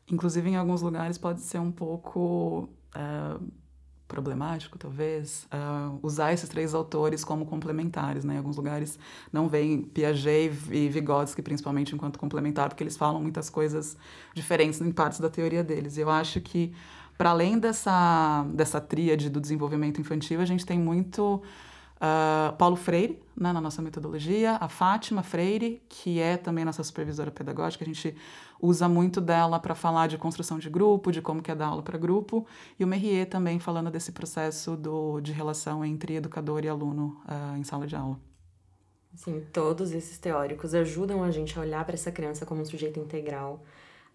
Inclusive, 0.09 0.49
em 0.49 0.55
alguns 0.55 0.81
lugares 0.81 1.17
pode 1.17 1.41
ser 1.41 1.59
um 1.59 1.71
pouco 1.71 2.69
uh, 2.95 3.47
problemático, 4.07 4.77
talvez, 4.77 5.47
uh, 5.51 5.99
usar 6.01 6.33
esses 6.33 6.47
três 6.47 6.73
autores 6.73 7.23
como 7.23 7.45
complementares. 7.45 8.23
Né? 8.23 8.35
Em 8.35 8.37
alguns 8.37 8.55
lugares 8.55 8.97
não 9.31 9.49
vem 9.49 9.81
Piaget 9.81 10.53
e 10.71 10.87
Vygotsky, 10.89 11.41
principalmente, 11.41 11.93
enquanto 11.93 12.17
complementar, 12.17 12.69
porque 12.69 12.83
eles 12.83 12.95
falam 12.95 13.21
muitas 13.21 13.49
coisas 13.49 13.97
diferentes 14.33 14.79
em 14.81 14.91
partes 14.91 15.19
da 15.19 15.29
teoria 15.29 15.63
deles. 15.63 15.97
Eu 15.97 16.09
acho 16.09 16.39
que 16.41 16.73
para 17.17 17.31
além 17.31 17.57
dessa, 17.57 18.45
dessa 18.53 18.79
tríade 18.79 19.29
do 19.29 19.41
desenvolvimento 19.41 19.99
infantil, 19.99 20.39
a 20.39 20.45
gente 20.45 20.65
tem 20.65 20.77
muito 20.77 21.41
Uh, 21.97 22.55
Paulo 22.57 22.75
Freire, 22.75 23.19
né, 23.35 23.51
na 23.51 23.59
nossa 23.59 23.81
metodologia, 23.81 24.57
a 24.61 24.69
Fátima 24.69 25.23
Freire, 25.23 25.81
que 25.89 26.19
é 26.19 26.37
também 26.37 26.63
nossa 26.63 26.83
supervisora 26.83 27.31
pedagógica, 27.31 27.83
a 27.83 27.87
gente 27.87 28.15
usa 28.61 28.87
muito 28.87 29.19
dela 29.19 29.59
para 29.59 29.73
falar 29.73 30.07
de 30.07 30.17
construção 30.17 30.59
de 30.59 30.69
grupo, 30.69 31.11
de 31.11 31.21
como 31.21 31.41
que 31.41 31.49
é 31.49 31.55
dar 31.55 31.67
aula 31.67 31.81
para 31.81 31.97
grupo, 31.97 32.45
e 32.79 32.83
o 32.83 32.87
Merrier 32.87 33.27
também 33.27 33.59
falando 33.59 33.89
desse 33.89 34.11
processo 34.11 34.75
do, 34.75 35.19
de 35.21 35.31
relação 35.31 35.83
entre 35.83 36.15
educador 36.15 36.63
e 36.63 36.69
aluno 36.69 37.19
uh, 37.25 37.57
em 37.57 37.63
sala 37.63 37.87
de 37.87 37.95
aula. 37.95 38.19
Sim, 39.15 39.43
todos 39.51 39.91
esses 39.93 40.19
teóricos 40.19 40.75
ajudam 40.75 41.23
a 41.23 41.31
gente 41.31 41.57
a 41.57 41.61
olhar 41.61 41.83
para 41.83 41.95
essa 41.95 42.11
criança 42.11 42.45
como 42.45 42.61
um 42.61 42.65
sujeito 42.65 42.99
integral, 42.99 43.63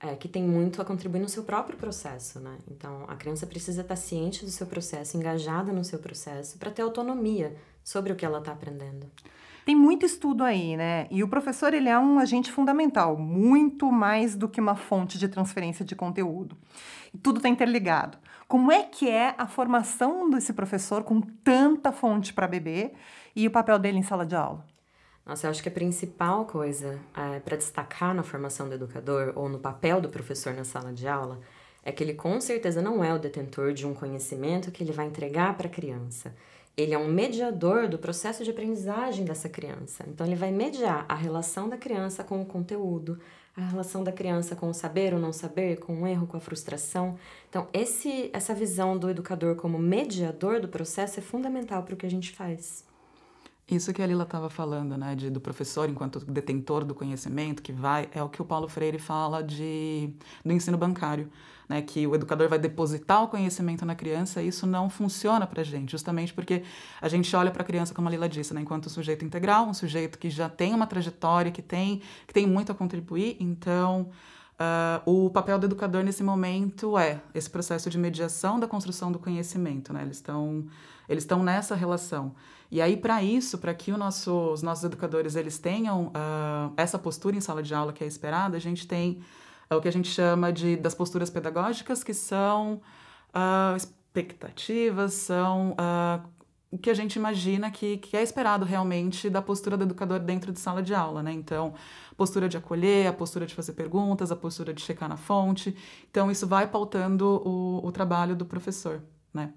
é, 0.03 0.17
que 0.17 0.27
tem 0.27 0.43
muito 0.43 0.83
a 0.83 0.85
contribuir 0.85 1.21
no 1.21 1.29
seu 1.29 1.45
próprio 1.45 1.79
processo, 1.79 2.41
né? 2.41 2.59
Então, 2.69 3.05
a 3.07 3.15
criança 3.15 3.47
precisa 3.47 3.83
estar 3.83 3.95
ciente 3.95 4.45
do 4.45 4.51
seu 4.51 4.67
processo, 4.67 5.17
engajada 5.17 5.73
no 5.73 5.85
seu 5.85 6.01
processo, 6.01 6.59
para 6.59 6.73
ter 6.73 6.83
autonomia 6.83 7.57
sobre 7.85 8.13
o 8.13 8.17
que 8.17 8.27
ela 8.27 8.39
está 8.39 8.51
aprendendo. 8.51 9.09
Tem 9.65 9.77
muito 9.77 10.05
estudo 10.05 10.43
aí, 10.43 10.77
né? 10.77 11.07
E 11.09 11.23
o 11.23 11.29
professor 11.29 11.73
ele 11.73 11.89
é 11.89 11.97
um 11.97 12.19
agente 12.19 12.51
fundamental, 12.51 13.17
muito 13.17 13.93
mais 13.93 14.35
do 14.35 14.49
que 14.49 14.61
uma 14.61 14.75
fonte 14.75 15.17
de 15.17 15.29
transferência 15.29 15.85
de 15.85 15.95
conteúdo. 15.95 16.57
E 17.15 17.19
tudo 17.19 17.37
está 17.37 17.49
interligado. 17.49 18.19
Como 18.49 18.73
é 18.73 18.83
que 18.83 19.09
é 19.09 19.37
a 19.39 19.47
formação 19.47 20.29
desse 20.29 20.53
professor 20.53 21.05
com 21.05 21.21
tanta 21.21 21.93
fonte 21.93 22.35
para 22.35 22.49
beber 22.49 22.93
e 23.37 23.47
o 23.47 23.53
papel 23.53 23.79
dele 23.79 23.99
em 23.99 24.03
sala 24.03 24.27
de 24.27 24.35
aula? 24.35 24.72
Nossa, 25.25 25.47
eu 25.47 25.51
acho 25.51 25.63
que 25.63 25.69
a 25.69 25.73
principal 25.73 26.45
coisa 26.47 26.99
é, 27.17 27.39
para 27.39 27.57
destacar 27.57 28.13
na 28.15 28.25
formação 28.25 28.69
do 28.69 28.75
educador 28.75 29.33
ou 29.37 29.49
no 29.49 29.59
papel 29.59 30.01
do 30.01 30.09
professor 30.09 30.53
na 30.53 30.65
sala 30.65 30.93
de 30.93 31.07
aula 31.07 31.41
é 31.85 31.93
que 31.93 32.03
ele 32.03 32.15
com 32.15 32.41
certeza 32.41 32.83
não 32.83 33.03
é 33.05 33.15
o 33.15 33.19
detentor 33.19 33.73
de 33.73 33.87
um 33.87 33.95
conhecimento 33.95 34.71
que 34.71 34.83
ele 34.83 34.93
vai 34.93 35.07
entregar 35.07 35.57
para 35.57 35.67
a 35.67 35.71
criança. 35.71 36.35
Ele 36.77 36.95
é 36.95 36.99
um 36.99 37.09
mediador 37.09 37.89
do 37.89 37.99
processo 37.99 38.43
de 38.43 38.51
aprendizagem 38.51 39.25
dessa 39.25 39.49
criança. 39.49 40.05
Então, 40.09 40.27
ele 40.27 40.37
vai 40.37 40.51
mediar 40.51 41.05
a 41.07 41.15
relação 41.15 41.69
da 41.69 41.77
criança 41.77 42.25
com 42.25 42.41
o 42.41 42.47
conteúdo, 42.47 43.21
a 43.55 43.61
relação 43.61 44.03
da 44.03 44.11
criança 44.11 44.57
com 44.57 44.71
o 44.71 44.75
saber 44.75 45.13
ou 45.13 45.21
não 45.21 45.33
saber, 45.33 45.79
com 45.81 46.03
o 46.03 46.07
erro, 46.07 46.27
com 46.27 46.39
a 46.39 46.41
frustração. 46.41 47.19
Então, 47.51 47.69
esse, 47.75 48.31
essa 48.33 48.55
visão 48.55 48.97
do 48.97 49.11
educador 49.11 49.55
como 49.57 49.79
mediador 49.79 50.61
do 50.61 50.69
processo 50.69 51.21
é 51.21 51.23
fundamental 51.23 51.83
para 51.83 51.95
o 51.95 51.97
que 51.97 52.07
a 52.07 52.11
gente 52.11 52.33
faz. 52.33 52.91
Isso 53.75 53.91
que 53.93 54.03
a 54.03 54.07
Lila 54.07 54.25
estava 54.25 54.51
falando, 54.51 54.99
né, 54.99 55.15
de, 55.15 55.31
do 55.31 55.41
professor 55.41 55.89
enquanto 55.89 56.21
detentor 56.21 56.85
do 56.85 56.95
conhecimento 56.95 57.63
que 57.63 57.73
vai, 57.73 58.07
é 58.13 58.23
o 58.23 58.29
que 58.29 58.43
o 58.43 58.45
Paulo 58.45 58.69
Freire 58.69 58.99
fala 58.99 59.43
de, 59.43 60.11
do 60.45 60.53
ensino 60.53 60.77
bancário, 60.77 61.31
né, 61.67 61.81
que 61.81 62.07
o 62.07 62.15
educador 62.15 62.51
vai 62.51 62.59
depositar 62.59 63.25
o 63.25 63.29
conhecimento 63.29 63.87
na 63.87 63.95
criança 63.95 64.43
e 64.43 64.49
isso 64.49 64.67
não 64.67 64.91
funciona 64.91 65.47
para 65.47 65.63
a 65.63 65.65
gente, 65.65 65.93
justamente 65.93 66.35
porque 66.35 66.65
a 67.01 67.09
gente 67.09 67.35
olha 67.35 67.51
para 67.51 67.63
a 67.63 67.65
criança, 67.65 67.95
como 67.95 68.09
a 68.09 68.11
Lila 68.11 68.29
disse, 68.29 68.53
né, 68.53 68.61
enquanto 68.61 68.91
sujeito 68.91 69.25
integral, 69.25 69.67
um 69.67 69.75
sujeito 69.75 70.19
que 70.19 70.29
já 70.29 70.51
tem 70.51 70.75
uma 70.75 70.87
trajetória, 70.87 71.51
que 71.51 71.63
tem, 71.63 72.03
que 72.27 72.35
tem 72.35 72.47
muito 72.47 72.71
a 72.71 72.75
contribuir, 72.75 73.37
então... 73.41 74.11
Uh, 74.53 75.27
o 75.27 75.31
papel 75.31 75.59
do 75.59 75.67
educador 75.67 76.05
nesse 76.05 76.23
momento 76.23 76.97
é 76.97 77.21
esse 77.35 77.51
processo 77.51 77.91
de 77.91 77.99
mediação 77.99 78.61
da 78.61 78.69
construção 78.69 79.11
do 79.11 79.19
conhecimento, 79.19 79.93
né? 79.93 80.03
Eles 80.03 80.19
estão 80.19 80.69
eles 81.13 81.25
estão 81.25 81.43
nessa 81.43 81.75
relação. 81.75 82.35
E 82.71 82.81
aí, 82.81 82.97
para 82.97 83.23
isso, 83.23 83.59
para 83.59 83.75
que 83.75 83.93
nosso, 83.93 84.33
os 84.53 84.63
nossos 84.63 84.85
educadores 84.85 85.37
eles 85.37 85.59
tenham 85.59 86.07
uh, 86.07 86.73
essa 86.77 86.99
postura 86.99 87.37
em 87.37 87.41
sala 87.41 87.63
de 87.63 87.75
aula 87.75 87.93
que 87.93 88.03
é 88.03 88.07
esperada, 88.07 88.57
a 88.57 88.61
gente 88.61 88.89
tem 88.89 89.21
uh, 89.71 89.77
o 89.77 89.81
que 89.81 89.89
a 89.89 89.93
gente 89.93 90.09
chama 90.09 90.51
de 90.53 90.77
das 90.77 90.95
posturas 90.95 91.29
pedagógicas, 91.29 92.03
que 92.03 92.15
são 92.15 92.81
uh, 93.35 93.77
expectativas, 93.77 95.13
são 95.15 95.77
o 96.73 96.79
que 96.79 96.89
a 96.89 96.95
gente 96.95 97.17
imagina 97.17 97.71
que, 97.71 97.99
que 97.99 98.17
é 98.17 98.23
esperado 98.23 98.65
realmente 98.65 99.29
da 99.29 99.43
postura 99.43 99.77
do 99.77 99.85
educador 99.85 100.19
dentro 100.19 100.51
de 100.51 100.59
sala 100.59 100.83
de 100.83 100.95
aula, 100.95 101.23
né? 101.23 101.31
Então, 101.31 101.75
postura 102.17 102.49
de 102.49 102.57
acolher, 102.57 103.07
a 103.07 103.13
postura 103.13 103.45
de 103.45 103.55
fazer 103.55 103.75
perguntas, 103.75 104.33
a 104.33 104.37
postura 104.37 104.73
de 104.73 104.81
checar 104.81 105.07
na 105.07 105.19
fonte. 105.19 105.77
Então, 106.11 106.31
isso 106.31 106.47
vai 106.47 106.67
pautando 106.67 107.43
o, 107.47 107.87
o 107.87 107.93
trabalho 107.93 108.35
do 108.35 108.47
professor, 108.47 109.03
né? 109.35 109.53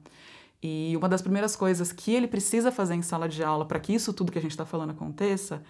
E 0.62 0.96
uma 0.98 1.08
das 1.08 1.22
primeiras 1.22 1.56
coisas 1.56 1.92
que 1.92 2.14
ele 2.14 2.28
precisa 2.28 2.72
fazer 2.72 2.96
em 2.96 3.02
sala 3.02 3.30
de 3.30 3.44
aula 3.44 3.66
para 3.66 3.80
que 3.80 3.94
isso 3.94 4.14
tudo 4.14 4.32
que 4.32 4.40
a 4.40 4.42
gente 4.42 4.52
está 4.52 4.66
falando 4.66 4.92
aconteça 4.92 5.62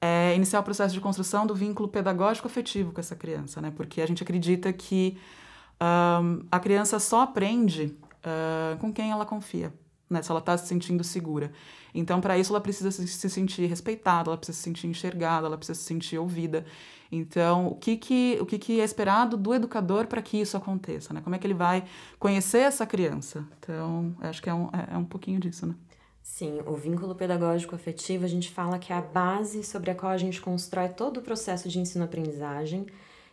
é 0.00 0.34
iniciar 0.34 0.58
o 0.58 0.62
processo 0.64 0.92
de 0.92 1.00
construção 1.00 1.46
do 1.46 1.54
vínculo 1.54 1.88
pedagógico 1.88 2.48
afetivo 2.48 2.92
com 2.92 2.98
essa 2.98 3.14
criança, 3.14 3.60
né? 3.60 3.70
Porque 3.70 4.02
a 4.02 4.06
gente 4.06 4.22
acredita 4.22 4.72
que 4.72 5.16
um, 5.80 6.44
a 6.50 6.58
criança 6.58 6.98
só 6.98 7.20
aprende 7.22 7.96
uh, 8.24 8.76
com 8.78 8.92
quem 8.92 9.12
ela 9.12 9.24
confia, 9.24 9.72
né? 10.12 10.22
Se 10.22 10.30
ela 10.30 10.40
está 10.40 10.56
se 10.56 10.66
sentindo 10.66 11.02
segura. 11.02 11.52
Então, 11.94 12.20
para 12.20 12.38
isso, 12.38 12.52
ela 12.52 12.60
precisa 12.60 12.90
se 12.90 13.30
sentir 13.30 13.66
respeitada, 13.66 14.30
ela 14.30 14.36
precisa 14.36 14.56
se 14.56 14.64
sentir 14.64 14.86
enxergada, 14.86 15.46
ela 15.46 15.56
precisa 15.56 15.78
se 15.78 15.84
sentir 15.84 16.18
ouvida. 16.18 16.64
Então, 17.10 17.66
o 17.66 17.74
que, 17.74 17.96
que, 17.96 18.38
o 18.40 18.46
que, 18.46 18.58
que 18.58 18.80
é 18.80 18.84
esperado 18.84 19.36
do 19.36 19.52
educador 19.52 20.06
para 20.06 20.22
que 20.22 20.40
isso 20.40 20.56
aconteça? 20.56 21.12
Né? 21.12 21.20
Como 21.22 21.36
é 21.36 21.38
que 21.38 21.46
ele 21.46 21.52
vai 21.52 21.84
conhecer 22.18 22.60
essa 22.60 22.86
criança? 22.86 23.46
Então, 23.58 24.16
acho 24.20 24.40
que 24.40 24.48
é 24.48 24.54
um, 24.54 24.68
é, 24.68 24.94
é 24.94 24.96
um 24.96 25.04
pouquinho 25.04 25.38
disso, 25.38 25.66
né? 25.66 25.74
Sim, 26.22 26.60
o 26.64 26.74
vínculo 26.74 27.14
pedagógico 27.14 27.74
afetivo, 27.74 28.24
a 28.24 28.28
gente 28.28 28.50
fala 28.50 28.78
que 28.78 28.92
é 28.92 28.96
a 28.96 29.02
base 29.02 29.62
sobre 29.62 29.90
a 29.90 29.94
qual 29.94 30.12
a 30.12 30.16
gente 30.16 30.40
constrói 30.40 30.88
todo 30.88 31.18
o 31.18 31.22
processo 31.22 31.68
de 31.68 31.78
ensino-aprendizagem 31.78 32.86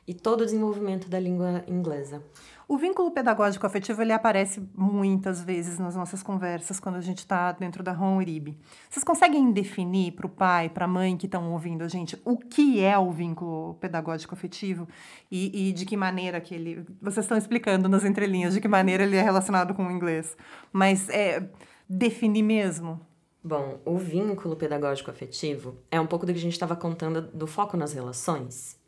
e 0.06 0.14
todo 0.14 0.42
o 0.42 0.46
desenvolvimento 0.46 1.08
da 1.08 1.20
língua 1.20 1.64
inglesa. 1.68 2.22
O 2.70 2.78
vínculo 2.78 3.10
pedagógico 3.10 3.66
afetivo 3.66 4.00
ele 4.04 4.14
aparece 4.14 4.62
muitas 4.76 5.42
vezes 5.42 5.80
nas 5.80 5.96
nossas 5.96 6.22
conversas 6.22 6.80
quando 6.80 6.98
a 6.98 7.02
gente 7.02 7.18
está 7.18 7.52
dentro 7.52 7.82
da 7.82 7.92
Ron 7.92 8.18
Uribe. 8.18 8.56
Vocês 8.88 9.04
conseguem 9.04 9.52
definir 9.52 10.12
para 10.12 10.28
o 10.28 10.30
pai, 10.30 10.70
para 10.70 10.86
a 10.86 10.88
mãe 10.88 11.18
que 11.18 11.26
estão 11.26 11.52
ouvindo 11.52 11.84
a 11.84 11.88
gente 11.88 12.16
o 12.24 12.38
que 12.38 12.80
é 12.80 12.96
o 12.96 13.10
vínculo 13.10 13.74
pedagógico 13.82 14.36
afetivo 14.36 14.88
e, 15.32 15.70
e, 15.70 15.74
de 15.74 15.84
que 15.84 15.98
maneira 15.98 16.40
que 16.40 16.54
ele. 16.54 16.86
Vocês 17.02 17.26
estão 17.26 17.40
explicando 17.40 17.90
nas 17.90 18.06
entrelinhas 18.06 18.54
de 18.54 18.62
que 18.62 18.68
maneira 18.68 19.04
ele 19.04 19.16
é 19.16 19.24
relacionado 19.24 19.74
com 19.74 19.88
o 19.88 19.92
inglês, 19.92 20.38
mas 20.72 21.10
é 21.10 21.50
definir 21.90 22.44
mesmo. 22.44 23.02
Bom, 23.44 23.80
o 23.84 23.98
vínculo 23.98 24.56
pedagógico 24.56 25.10
afetivo 25.10 25.76
é 25.90 26.00
um 26.00 26.06
pouco 26.06 26.24
do 26.24 26.32
que 26.32 26.38
a 26.38 26.42
gente 26.42 26.54
estava 26.54 26.76
contando 26.76 27.20
do 27.20 27.48
foco 27.48 27.76
nas 27.76 27.94
relações. 27.94 28.79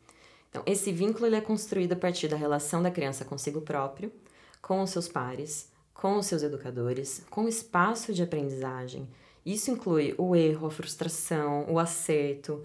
Então, 0.52 0.62
esse 0.66 0.92
vínculo 0.92 1.24
ele 1.24 1.36
é 1.36 1.40
construído 1.40 1.94
a 1.94 1.96
partir 1.96 2.28
da 2.28 2.36
relação 2.36 2.82
da 2.82 2.90
criança 2.90 3.24
consigo 3.24 3.62
próprio, 3.62 4.12
com 4.60 4.82
os 4.82 4.90
seus 4.90 5.08
pares, 5.08 5.70
com 5.94 6.18
os 6.18 6.26
seus 6.26 6.42
educadores, 6.42 7.24
com 7.30 7.44
o 7.44 7.48
espaço 7.48 8.12
de 8.12 8.22
aprendizagem. 8.22 9.08
Isso 9.46 9.70
inclui 9.70 10.14
o 10.18 10.36
erro, 10.36 10.66
a 10.66 10.70
frustração, 10.70 11.64
o 11.70 11.78
acerto, 11.78 12.62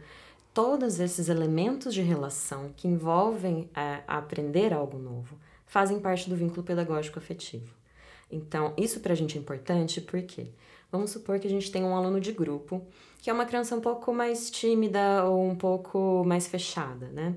todos 0.53 1.00
esses 1.00 1.29
elementos 1.29 1.94
de 1.94 2.01
relação 2.01 2.74
que 2.75 2.89
envolvem 2.89 3.70
é, 3.74 4.01
aprender 4.06 4.74
algo 4.74 5.00
novo 5.00 5.39
fazem 5.65 5.98
parte 5.98 6.29
do 6.29 6.36
vínculo 6.36 6.63
pedagógico 6.63 7.20
afetivo. 7.20 7.74
Então, 8.29 8.74
isso 8.75 9.00
para 9.00 9.13
a 9.13 9.15
gente 9.15 9.38
é 9.38 9.41
importante 9.41 10.01
porque 10.01 10.51
vamos 10.91 11.12
supor 11.12 11.39
que 11.39 11.48
a 11.48 11.50
gente 11.50 11.72
tem 11.72 11.86
um 11.86 11.96
aluno 11.96 12.20
de 12.20 12.34
grupo 12.34 12.86
que 13.22 13.29
é 13.29 13.34
uma 13.34 13.46
criança 13.46 13.75
um 13.75 13.82
pouco 13.82 14.13
mais 14.13 14.50
tímida 14.50 15.25
ou 15.25 15.48
um 15.48 15.56
pouco 15.56 16.24
mais 16.25 16.48
fechada, 16.48 17.08
né? 17.08 17.36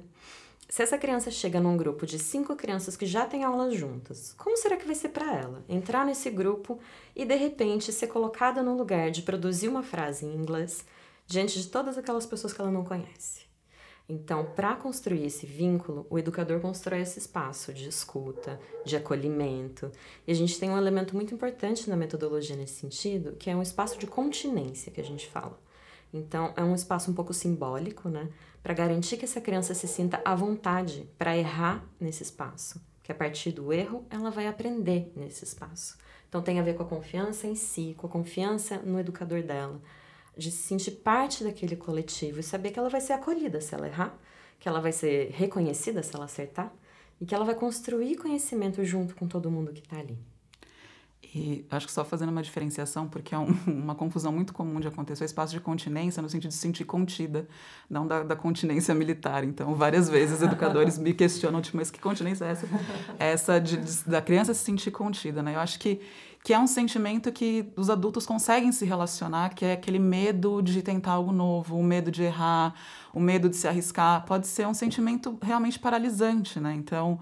Se 0.70 0.84
essa 0.84 0.96
criança 0.96 1.32
chega 1.32 1.58
num 1.58 1.76
grupo 1.76 2.06
de 2.06 2.16
cinco 2.16 2.54
crianças 2.54 2.96
que 2.96 3.04
já 3.04 3.26
têm 3.26 3.42
aulas 3.42 3.74
juntas, 3.74 4.32
como 4.38 4.56
será 4.56 4.76
que 4.76 4.86
vai 4.86 4.94
ser 4.94 5.08
para 5.08 5.36
ela 5.36 5.64
entrar 5.68 6.06
nesse 6.06 6.30
grupo 6.30 6.78
e 7.14 7.24
de 7.24 7.34
repente 7.34 7.92
ser 7.92 8.06
colocada 8.06 8.62
no 8.62 8.76
lugar 8.76 9.10
de 9.10 9.22
produzir 9.22 9.66
uma 9.66 9.82
frase 9.82 10.24
em 10.24 10.32
inglês 10.32 10.84
diante 11.26 11.60
de 11.60 11.66
todas 11.66 11.98
aquelas 11.98 12.24
pessoas 12.24 12.52
que 12.52 12.60
ela 12.60 12.70
não 12.70 12.84
conhece? 12.84 13.50
Então, 14.08 14.44
para 14.54 14.76
construir 14.76 15.26
esse 15.26 15.44
vínculo, 15.44 16.06
o 16.08 16.16
educador 16.16 16.60
constrói 16.60 17.00
esse 17.00 17.18
espaço 17.18 17.72
de 17.72 17.88
escuta, 17.88 18.60
de 18.84 18.96
acolhimento. 18.96 19.90
E 20.24 20.30
a 20.30 20.34
gente 20.34 20.58
tem 20.58 20.70
um 20.70 20.78
elemento 20.78 21.16
muito 21.16 21.34
importante 21.34 21.90
na 21.90 21.96
metodologia 21.96 22.54
nesse 22.54 22.74
sentido, 22.74 23.32
que 23.32 23.50
é 23.50 23.56
um 23.56 23.62
espaço 23.62 23.98
de 23.98 24.06
continência 24.06 24.92
que 24.92 25.00
a 25.00 25.04
gente 25.04 25.28
fala. 25.28 25.58
Então, 26.12 26.52
é 26.56 26.62
um 26.62 26.74
espaço 26.74 27.10
um 27.10 27.14
pouco 27.14 27.32
simbólico, 27.32 28.08
né? 28.08 28.28
Para 28.62 28.74
garantir 28.74 29.16
que 29.16 29.24
essa 29.24 29.40
criança 29.40 29.74
se 29.74 29.88
sinta 29.88 30.20
à 30.24 30.34
vontade 30.34 31.08
para 31.16 31.36
errar 31.36 31.84
nesse 31.98 32.22
espaço. 32.22 32.80
Que 33.02 33.12
a 33.12 33.14
partir 33.14 33.52
do 33.52 33.72
erro, 33.72 34.06
ela 34.10 34.30
vai 34.30 34.46
aprender 34.46 35.12
nesse 35.16 35.44
espaço. 35.44 35.98
Então, 36.28 36.42
tem 36.42 36.60
a 36.60 36.62
ver 36.62 36.74
com 36.74 36.82
a 36.82 36.86
confiança 36.86 37.46
em 37.46 37.54
si, 37.54 37.94
com 37.98 38.06
a 38.06 38.10
confiança 38.10 38.78
no 38.78 39.00
educador 39.00 39.42
dela, 39.42 39.80
de 40.36 40.50
se 40.50 40.68
sentir 40.68 40.92
parte 40.92 41.42
daquele 41.42 41.74
coletivo 41.74 42.38
e 42.38 42.42
saber 42.42 42.70
que 42.70 42.78
ela 42.78 42.88
vai 42.88 43.00
ser 43.00 43.14
acolhida 43.14 43.60
se 43.60 43.74
ela 43.74 43.88
errar, 43.88 44.16
que 44.58 44.68
ela 44.68 44.80
vai 44.80 44.92
ser 44.92 45.30
reconhecida 45.30 46.02
se 46.02 46.14
ela 46.14 46.26
acertar 46.26 46.72
e 47.20 47.26
que 47.26 47.34
ela 47.34 47.44
vai 47.44 47.54
construir 47.54 48.16
conhecimento 48.16 48.84
junto 48.84 49.14
com 49.14 49.26
todo 49.26 49.50
mundo 49.50 49.72
que 49.72 49.80
está 49.80 49.98
ali. 49.98 50.18
E 51.32 51.64
acho 51.70 51.86
que 51.86 51.92
só 51.92 52.04
fazendo 52.04 52.30
uma 52.30 52.42
diferenciação, 52.42 53.06
porque 53.06 53.34
é 53.34 53.38
um, 53.38 53.46
uma 53.66 53.94
confusão 53.94 54.32
muito 54.32 54.52
comum 54.52 54.80
de 54.80 54.88
acontecer, 54.88 55.22
o 55.22 55.26
espaço 55.26 55.52
de 55.52 55.60
continência 55.60 56.20
no 56.20 56.28
sentido 56.28 56.48
de 56.48 56.54
se 56.54 56.60
sentir 56.60 56.84
contida, 56.84 57.46
não 57.88 58.06
da, 58.06 58.24
da 58.24 58.34
continência 58.34 58.94
militar. 58.94 59.44
Então, 59.44 59.74
várias 59.74 60.08
vezes 60.08 60.42
educadores 60.42 60.98
me 60.98 61.14
questionam, 61.14 61.60
tipo, 61.62 61.76
mas 61.76 61.90
que 61.90 62.00
continência 62.00 62.44
é 62.44 62.50
essa? 62.50 62.68
Essa 63.18 63.60
de, 63.60 63.76
de, 63.76 64.04
da 64.06 64.20
criança 64.20 64.52
se 64.52 64.64
sentir 64.64 64.90
contida, 64.90 65.40
né? 65.40 65.54
Eu 65.54 65.60
acho 65.60 65.78
que, 65.78 66.00
que 66.42 66.52
é 66.52 66.58
um 66.58 66.66
sentimento 66.66 67.30
que 67.30 67.70
os 67.76 67.88
adultos 67.88 68.26
conseguem 68.26 68.72
se 68.72 68.84
relacionar, 68.84 69.54
que 69.54 69.64
é 69.64 69.74
aquele 69.74 70.00
medo 70.00 70.60
de 70.60 70.82
tentar 70.82 71.12
algo 71.12 71.30
novo, 71.30 71.76
o 71.76 71.82
medo 71.84 72.10
de 72.10 72.24
errar, 72.24 72.74
o 73.14 73.20
medo 73.20 73.48
de 73.48 73.54
se 73.54 73.68
arriscar. 73.68 74.24
Pode 74.26 74.48
ser 74.48 74.66
um 74.66 74.74
sentimento 74.74 75.38
realmente 75.40 75.78
paralisante, 75.78 76.58
né? 76.58 76.74
Então, 76.74 77.20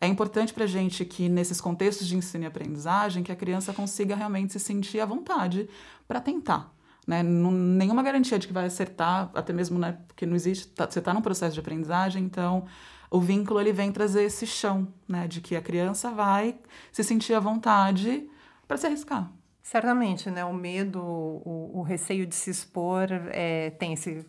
é 0.00 0.06
importante 0.06 0.54
para 0.54 0.64
a 0.64 0.66
gente 0.66 1.04
que, 1.04 1.28
nesses 1.28 1.60
contextos 1.60 2.06
de 2.06 2.16
ensino 2.16 2.44
e 2.44 2.46
aprendizagem, 2.46 3.22
que 3.22 3.30
a 3.30 3.36
criança 3.36 3.72
consiga 3.72 4.16
realmente 4.16 4.52
se 4.52 4.58
sentir 4.58 5.00
à 5.00 5.04
vontade 5.04 5.68
para 6.08 6.20
tentar. 6.20 6.72
Né? 7.06 7.22
Nenhuma 7.22 8.02
garantia 8.02 8.38
de 8.38 8.46
que 8.46 8.52
vai 8.52 8.64
acertar, 8.64 9.30
até 9.34 9.52
mesmo 9.52 9.78
né, 9.78 9.98
porque 10.06 10.24
não 10.24 10.34
existe, 10.34 10.68
tá, 10.68 10.90
você 10.90 11.00
está 11.00 11.12
num 11.12 11.20
processo 11.20 11.54
de 11.54 11.60
aprendizagem, 11.60 12.24
então 12.24 12.64
o 13.10 13.20
vínculo 13.20 13.60
ele 13.60 13.72
vem 13.72 13.92
trazer 13.92 14.22
esse 14.22 14.46
chão, 14.46 14.88
né, 15.06 15.26
de 15.26 15.40
que 15.40 15.54
a 15.54 15.60
criança 15.60 16.10
vai 16.10 16.58
se 16.92 17.04
sentir 17.04 17.34
à 17.34 17.40
vontade 17.40 18.26
para 18.66 18.76
se 18.76 18.86
arriscar. 18.86 19.30
Certamente, 19.62 20.30
né? 20.30 20.44
O 20.44 20.54
medo, 20.54 21.00
o, 21.00 21.78
o 21.78 21.82
receio 21.82 22.26
de 22.26 22.34
se 22.34 22.50
expor 22.50 23.08
é, 23.30 23.70
tem 23.70 23.92
esse 23.92 24.24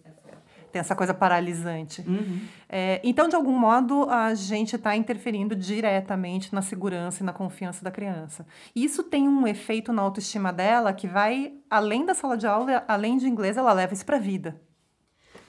tem 0.71 0.79
essa 0.79 0.95
coisa 0.95 1.13
paralisante. 1.13 2.01
Uhum. 2.01 2.41
É, 2.69 3.01
então, 3.03 3.27
de 3.27 3.35
algum 3.35 3.57
modo, 3.57 4.09
a 4.09 4.33
gente 4.33 4.75
está 4.75 4.95
interferindo 4.95 5.55
diretamente 5.55 6.53
na 6.53 6.61
segurança 6.61 7.21
e 7.21 7.25
na 7.25 7.33
confiança 7.33 7.83
da 7.83 7.91
criança. 7.91 8.45
Isso 8.75 9.03
tem 9.03 9.27
um 9.27 9.45
efeito 9.45 9.91
na 9.91 10.01
autoestima 10.01 10.53
dela 10.53 10.93
que 10.93 11.07
vai 11.07 11.53
além 11.69 12.05
da 12.05 12.13
sala 12.13 12.37
de 12.37 12.47
aula, 12.47 12.83
além 12.87 13.17
de 13.17 13.27
inglês, 13.27 13.57
ela 13.57 13.73
leva 13.73 13.93
isso 13.93 14.05
para 14.05 14.17
a 14.17 14.19
vida. 14.19 14.59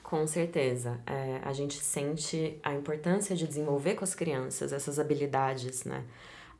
Com 0.03 0.27
certeza. 0.27 0.99
É, 1.07 1.41
a 1.43 1.53
gente 1.53 1.75
sente 1.75 2.59
a 2.61 2.73
importância 2.73 3.35
de 3.35 3.47
desenvolver 3.47 3.95
com 3.95 4.03
as 4.03 4.13
crianças 4.13 4.71
essas 4.71 4.99
habilidades, 4.99 5.85
né? 5.85 6.03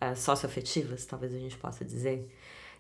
É, 0.02 0.16
socioafetivas, 0.16 1.06
talvez 1.06 1.34
a 1.34 1.38
gente 1.38 1.58
possa 1.58 1.86
dizer. 1.86 2.28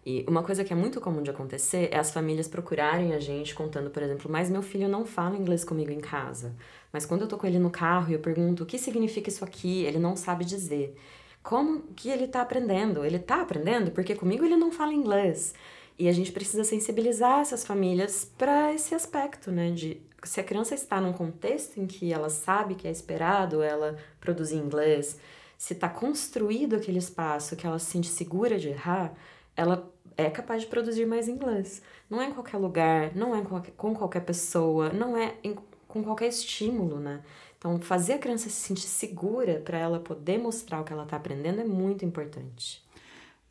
E 0.05 0.25
uma 0.27 0.43
coisa 0.43 0.63
que 0.63 0.73
é 0.73 0.75
muito 0.75 0.99
comum 0.99 1.21
de 1.21 1.29
acontecer 1.29 1.89
é 1.91 1.97
as 1.97 2.11
famílias 2.11 2.47
procurarem 2.47 3.13
a 3.13 3.19
gente 3.19 3.55
contando, 3.55 3.89
por 3.89 4.03
exemplo, 4.03 4.29
mas 4.29 4.49
meu 4.49 4.61
filho 4.61 4.89
não 4.89 5.05
fala 5.05 5.37
inglês 5.37 5.63
comigo 5.63 5.91
em 5.91 6.01
casa. 6.01 6.53
Mas 6.91 7.05
quando 7.05 7.21
eu 7.21 7.27
tô 7.27 7.37
com 7.37 7.47
ele 7.47 7.59
no 7.59 7.69
carro 7.69 8.11
e 8.11 8.13
eu 8.13 8.19
pergunto 8.19 8.63
o 8.63 8.65
que 8.65 8.77
significa 8.77 9.29
isso 9.29 9.45
aqui, 9.45 9.83
ele 9.83 9.99
não 9.99 10.15
sabe 10.15 10.43
dizer. 10.43 10.95
Como 11.41 11.83
que 11.95 12.09
ele 12.09 12.27
tá 12.27 12.41
aprendendo? 12.41 13.05
Ele 13.05 13.17
tá 13.17 13.41
aprendendo 13.41 13.91
porque 13.91 14.15
comigo 14.15 14.43
ele 14.43 14.57
não 14.57 14.71
fala 14.71 14.93
inglês. 14.93 15.53
E 15.97 16.09
a 16.09 16.11
gente 16.11 16.31
precisa 16.31 16.63
sensibilizar 16.63 17.39
essas 17.39 17.65
famílias 17.65 18.29
para 18.37 18.73
esse 18.73 18.93
aspecto, 18.95 19.51
né? 19.51 19.71
De 19.71 20.01
se 20.23 20.39
a 20.39 20.43
criança 20.43 20.73
está 20.73 20.99
num 20.99 21.13
contexto 21.13 21.79
em 21.79 21.85
que 21.85 22.11
ela 22.11 22.29
sabe 22.29 22.75
que 22.75 22.87
é 22.87 22.91
esperado 22.91 23.61
ela 23.61 23.97
produzir 24.19 24.55
inglês, 24.55 25.19
se 25.57 25.73
está 25.73 25.87
construído 25.87 26.75
aquele 26.75 26.97
espaço 26.97 27.55
que 27.55 27.67
ela 27.67 27.79
se 27.79 27.91
sente 27.91 28.07
segura 28.07 28.57
de 28.57 28.69
errar, 28.69 29.13
ela 29.55 29.92
é 30.17 30.29
capaz 30.29 30.61
de 30.61 30.67
produzir 30.67 31.05
mais 31.05 31.27
inglês. 31.27 31.81
Não 32.09 32.21
é 32.21 32.27
em 32.27 32.31
qualquer 32.33 32.57
lugar, 32.57 33.15
não 33.15 33.35
é 33.35 33.41
com 33.75 33.93
qualquer 33.95 34.21
pessoa, 34.21 34.91
não 34.91 35.17
é 35.17 35.35
em, 35.43 35.55
com 35.87 36.03
qualquer 36.03 36.27
estímulo, 36.27 36.99
né? 36.99 37.21
Então, 37.57 37.79
fazer 37.79 38.13
a 38.13 38.17
criança 38.17 38.49
se 38.49 38.55
sentir 38.55 38.87
segura 38.87 39.61
para 39.63 39.77
ela 39.77 39.99
poder 39.99 40.37
mostrar 40.37 40.81
o 40.81 40.83
que 40.83 40.91
ela 40.91 41.03
está 41.03 41.15
aprendendo 41.15 41.61
é 41.61 41.63
muito 41.63 42.03
importante. 42.03 42.83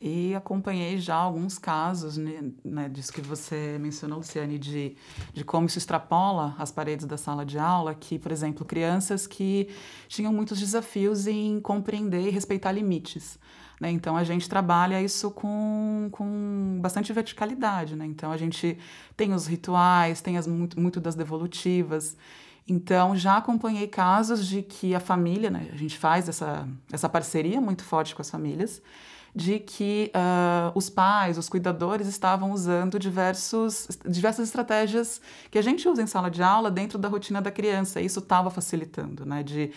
E 0.04 0.34
acompanhei 0.34 0.98
já 0.98 1.14
alguns 1.14 1.58
casos, 1.58 2.16
né, 2.16 2.50
né, 2.64 2.88
disso 2.88 3.12
que 3.12 3.20
você 3.20 3.78
mencionou, 3.80 4.18
Luciane, 4.18 4.58
de, 4.58 4.96
de 5.32 5.44
como 5.44 5.68
isso 5.68 5.78
extrapola 5.78 6.56
as 6.58 6.72
paredes 6.72 7.06
da 7.06 7.16
sala 7.16 7.46
de 7.46 7.56
aula, 7.56 7.94
que, 7.94 8.18
por 8.18 8.32
exemplo, 8.32 8.66
crianças 8.66 9.28
que 9.28 9.68
tinham 10.08 10.32
muitos 10.32 10.58
desafios 10.58 11.28
em 11.28 11.60
compreender 11.60 12.26
e 12.26 12.30
respeitar 12.30 12.72
limites. 12.72 13.38
Né? 13.82 13.90
Então, 13.90 14.16
a 14.16 14.22
gente 14.22 14.48
trabalha 14.48 15.02
isso 15.02 15.28
com, 15.32 16.08
com 16.12 16.78
bastante 16.80 17.12
verticalidade. 17.12 17.96
Né? 17.96 18.06
Então, 18.06 18.30
a 18.30 18.36
gente 18.36 18.78
tem 19.16 19.34
os 19.34 19.48
rituais, 19.48 20.20
tem 20.20 20.38
as, 20.38 20.46
muito, 20.46 20.78
muito 20.78 21.00
das 21.00 21.16
devolutivas. 21.16 22.16
Então, 22.68 23.16
já 23.16 23.38
acompanhei 23.38 23.88
casos 23.88 24.46
de 24.46 24.62
que 24.62 24.94
a 24.94 25.00
família, 25.00 25.50
né, 25.50 25.68
a 25.72 25.76
gente 25.76 25.98
faz 25.98 26.28
essa, 26.28 26.64
essa 26.92 27.08
parceria 27.08 27.60
muito 27.60 27.82
forte 27.82 28.14
com 28.14 28.22
as 28.22 28.30
famílias, 28.30 28.80
de 29.34 29.58
que 29.58 30.12
uh, 30.14 30.70
os 30.76 30.88
pais, 30.88 31.36
os 31.36 31.48
cuidadores 31.48 32.06
estavam 32.06 32.52
usando 32.52 33.00
diversos, 33.00 33.88
diversas 34.08 34.46
estratégias 34.46 35.20
que 35.50 35.58
a 35.58 35.62
gente 35.62 35.88
usa 35.88 36.02
em 36.02 36.06
sala 36.06 36.30
de 36.30 36.40
aula 36.40 36.70
dentro 36.70 36.98
da 36.98 37.08
rotina 37.08 37.42
da 37.42 37.50
criança. 37.50 38.00
E 38.00 38.04
isso 38.04 38.20
estava 38.20 38.48
facilitando, 38.48 39.26
né? 39.26 39.42
De 39.42 39.72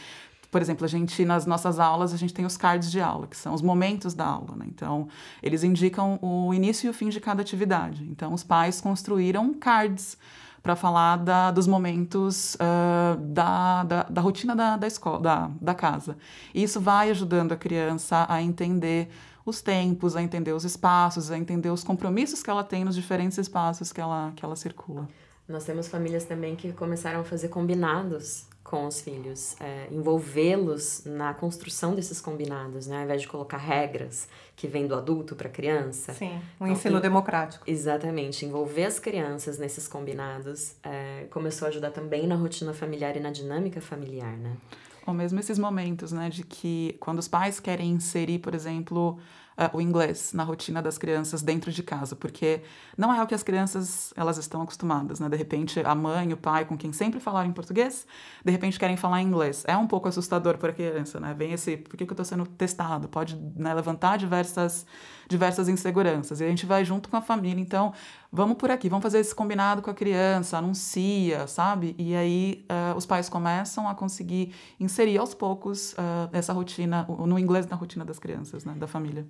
por 0.56 0.62
exemplo, 0.62 0.86
a 0.86 0.88
gente 0.88 1.26
nas 1.26 1.46
nossas 1.46 1.82
aulas 1.82 2.14
a 2.14 2.18
gente 2.18 2.34
tem 2.34 2.46
os 2.46 2.56
cards 2.56 2.90
de 2.90 3.02
aula, 3.02 3.28
que 3.28 3.36
são 3.36 3.54
os 3.54 3.62
momentos 3.62 4.14
da 4.14 4.26
aula, 4.26 4.56
né? 4.56 4.66
Então, 4.70 5.10
eles 5.44 5.66
indicam 5.66 6.18
o 6.22 6.54
início 6.54 6.88
e 6.88 6.90
o 6.90 6.94
fim 6.94 7.10
de 7.10 7.20
cada 7.20 7.42
atividade. 7.42 8.08
Então, 8.10 8.34
os 8.34 8.42
pais 8.42 8.80
construíram 8.80 9.54
cards 9.54 10.18
para 10.64 10.74
falar 10.74 11.18
da, 11.18 11.52
dos 11.52 11.68
momentos 11.68 12.56
uh, 12.56 13.20
da, 13.20 13.84
da, 13.84 14.04
da, 14.04 14.22
rotina 14.22 14.56
da, 14.56 14.78
da 14.78 14.88
escola, 14.88 15.20
da, 15.20 15.52
da 15.60 15.76
casa. 15.76 16.16
E 16.54 16.64
isso 16.64 16.80
vai 16.80 17.10
ajudando 17.10 17.52
a 17.52 17.58
criança 17.58 18.26
a 18.30 18.42
entender 18.42 19.10
os 19.46 19.62
tempos, 19.62 20.16
a 20.16 20.24
entender 20.24 20.54
os 20.54 20.64
espaços, 20.64 21.32
a 21.32 21.38
entender 21.38 21.70
os 21.70 21.84
compromissos 21.84 22.42
que 22.42 22.50
ela 22.50 22.64
tem 22.64 22.86
nos 22.86 22.96
diferentes 22.96 23.38
espaços 23.38 23.92
que 23.92 24.00
ela, 24.00 24.32
que 24.34 24.46
ela 24.46 24.56
circula. 24.56 25.06
Nós 25.50 25.66
temos 25.66 25.90
famílias 25.90 26.24
também 26.24 26.56
que 26.56 26.72
começaram 26.72 27.20
a 27.20 27.24
fazer 27.26 27.50
combinados 27.50 28.46
com 28.66 28.88
os 28.88 29.00
filhos, 29.00 29.56
é, 29.62 29.88
envolvê-los 29.92 31.04
na 31.06 31.36
construção 31.36 31.94
desses 31.94 32.20
combinados, 32.20 32.88
né? 32.88 32.98
ao 32.98 33.04
invés 33.04 33.22
de 33.22 33.28
colocar 33.28 33.58
regras 33.58 34.28
que 34.56 34.68
vêm 34.68 34.88
do 34.88 34.96
adulto 34.96 35.36
para 35.36 35.48
a 35.48 35.52
criança. 35.52 36.14
Sim, 36.14 36.32
um 36.60 36.66
então, 36.66 36.72
ensino 36.72 37.00
democrático. 37.00 37.64
Exatamente, 37.68 38.44
envolver 38.44 38.86
as 38.86 38.98
crianças 38.98 39.60
nesses 39.60 39.88
combinados 39.88 40.74
é, 40.84 41.28
começou 41.30 41.68
a 41.68 41.70
ajudar 41.70 41.92
também 41.92 42.26
na 42.26 42.36
rotina 42.36 42.74
familiar 42.74 43.16
e 43.16 43.20
na 43.20 43.30
dinâmica 43.30 43.80
familiar, 43.80 44.36
né? 44.36 44.58
Ou 45.06 45.14
mesmo 45.14 45.40
esses 45.40 45.60
momentos, 45.60 46.12
né, 46.12 46.32
de 46.32 46.44
que 46.44 46.98
quando 47.00 47.20
os 47.20 47.28
pais 47.28 47.60
querem 47.60 47.92
inserir, 47.92 48.40
por 48.40 48.56
exemplo, 48.56 49.20
uh, 49.58 49.76
o 49.76 49.82
inglês 49.82 50.34
na 50.34 50.44
rotina 50.44 50.82
das 50.82 50.98
crianças 50.98 51.42
dentro 51.42 51.72
de 51.72 51.82
casa, 51.82 52.16
porque 52.16 52.62
não 52.98 53.14
é 53.14 53.22
o 53.22 53.28
que 53.28 53.34
as 53.34 53.44
crianças 53.44 54.14
elas 54.16 54.38
estão 54.38 54.62
acostumadas, 54.62 55.20
né? 55.20 55.30
De 55.30 55.38
repente, 55.38 55.80
a 55.80 55.96
mãe, 55.96 56.32
o 56.34 56.38
pai, 56.38 56.66
com 56.66 56.78
quem 56.78 56.92
sempre 56.92 57.20
falaram 57.20 57.50
em 57.50 57.54
português, 57.54 58.06
de 58.44 58.52
repente 58.52 58.78
querem 58.78 58.98
falar 58.98 59.22
em 59.22 59.26
inglês. 59.26 59.64
É 59.68 59.76
um 59.78 59.88
pouco 59.88 60.08
assustador 60.08 60.58
para 60.58 60.72
a 60.72 60.74
criança, 60.74 61.20
né? 61.20 61.34
Vem 61.34 61.54
esse, 61.54 61.78
por 61.78 61.98
que, 61.98 62.06
que 62.06 62.12
eu 62.12 62.14
estou 62.14 62.26
sendo 62.26 62.46
testado? 62.46 63.08
Pode 63.08 63.36
né, 63.56 63.74
levantar 63.74 64.18
diversas, 64.18 64.86
diversas 65.28 65.70
inseguranças. 65.70 66.42
E 66.42 66.44
a 66.44 66.48
gente 66.48 66.66
vai 66.66 66.84
junto 66.84 67.10
com 67.10 67.18
a 67.18 67.22
família, 67.22 67.62
então, 67.62 67.94
vamos 68.32 68.58
por 68.58 68.72
aqui, 68.72 68.90
vamos 68.90 69.04
fazer 69.04 69.20
esse 69.20 69.34
combinado 69.34 69.82
com 69.82 69.90
a 69.90 69.94
criança, 69.94 70.58
anuncia, 70.58 71.48
sabe? 71.48 71.96
E 71.98 72.16
aí 72.16 72.66
uh, 72.70 72.96
os 72.98 73.06
pais 73.06 73.30
começam 73.30 73.88
a 73.88 73.96
conseguir 73.96 74.54
inserir 74.80 75.18
aos 75.18 75.34
poucos 75.34 75.94
uh, 75.94 76.30
essa 76.32 76.54
rotina, 76.54 77.06
no 77.08 77.40
inglês 77.40 77.68
na 77.68 77.76
rotina 77.76 78.04
das 78.06 78.20
crianças, 78.20 78.66
né? 78.66 78.74
Da 78.78 78.88
família. 78.88 79.26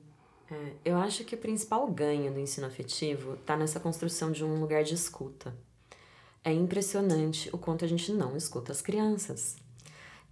É, 0.49 0.71
eu 0.85 0.97
acho 0.97 1.23
que 1.23 1.35
o 1.35 1.37
principal 1.37 1.87
ganho 1.87 2.31
do 2.31 2.39
ensino 2.39 2.67
afetivo 2.67 3.33
está 3.33 3.57
nessa 3.57 3.79
construção 3.79 4.31
de 4.31 4.43
um 4.43 4.59
lugar 4.59 4.83
de 4.83 4.93
escuta. 4.93 5.55
É 6.43 6.53
impressionante 6.53 7.49
o 7.51 7.57
quanto 7.57 7.83
a 7.83 7.87
gente 7.87 8.11
não 8.11 8.37
escuta 8.37 8.71
as 8.71 8.81
crianças. 8.81 9.55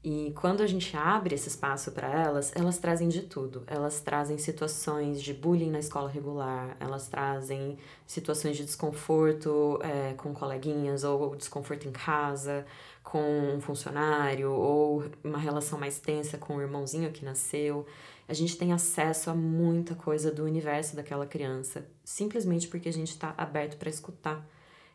E 0.04 0.34
quando 0.36 0.62
a 0.62 0.67
gente 0.67 0.97
abre 0.97 1.34
esse 1.34 1.47
espaço 1.47 1.93
para 1.93 2.12
elas, 2.12 2.52
elas 2.56 2.78
trazem 2.78 3.08
de 3.08 3.21
tudo. 3.21 3.63
Elas 3.65 4.02
trazem 4.02 4.38
situações 4.38 5.23
de 5.23 5.34
bullying 5.34 5.71
na 5.71 5.80
escola 5.80 6.10
regular, 6.10 6.76
elas 6.78 7.08
trazem 7.08 7.78
situações 8.06 8.58
de 8.58 8.65
desconforto 8.65 9.80
é, 9.82 10.13
com 10.15 10.34
coleguinhas, 10.34 11.06
ou 11.06 11.38
desconforto 11.38 11.88
em 11.88 11.91
casa, 11.91 12.65
com 13.02 13.56
um 13.56 13.62
funcionário, 13.62 14.52
ou 14.52 15.06
uma 15.23 15.38
relação 15.38 15.80
mais 15.80 15.99
tensa 15.99 16.38
com 16.38 16.58
o 16.58 16.62
irmãozinho 16.62 17.10
que 17.12 17.23
nasceu 17.23 17.86
a 18.27 18.33
gente 18.33 18.57
tem 18.57 18.71
acesso 18.71 19.29
a 19.29 19.36
muita 19.36 19.95
coisa 19.95 20.31
do 20.31 20.43
universo 20.43 20.95
daquela 20.95 21.25
criança, 21.25 21.86
simplesmente 22.03 22.67
porque 22.67 22.89
a 22.89 22.93
gente 22.93 23.09
está 23.09 23.33
aberto 23.38 23.77
para 23.77 23.89
escutar 23.89 24.47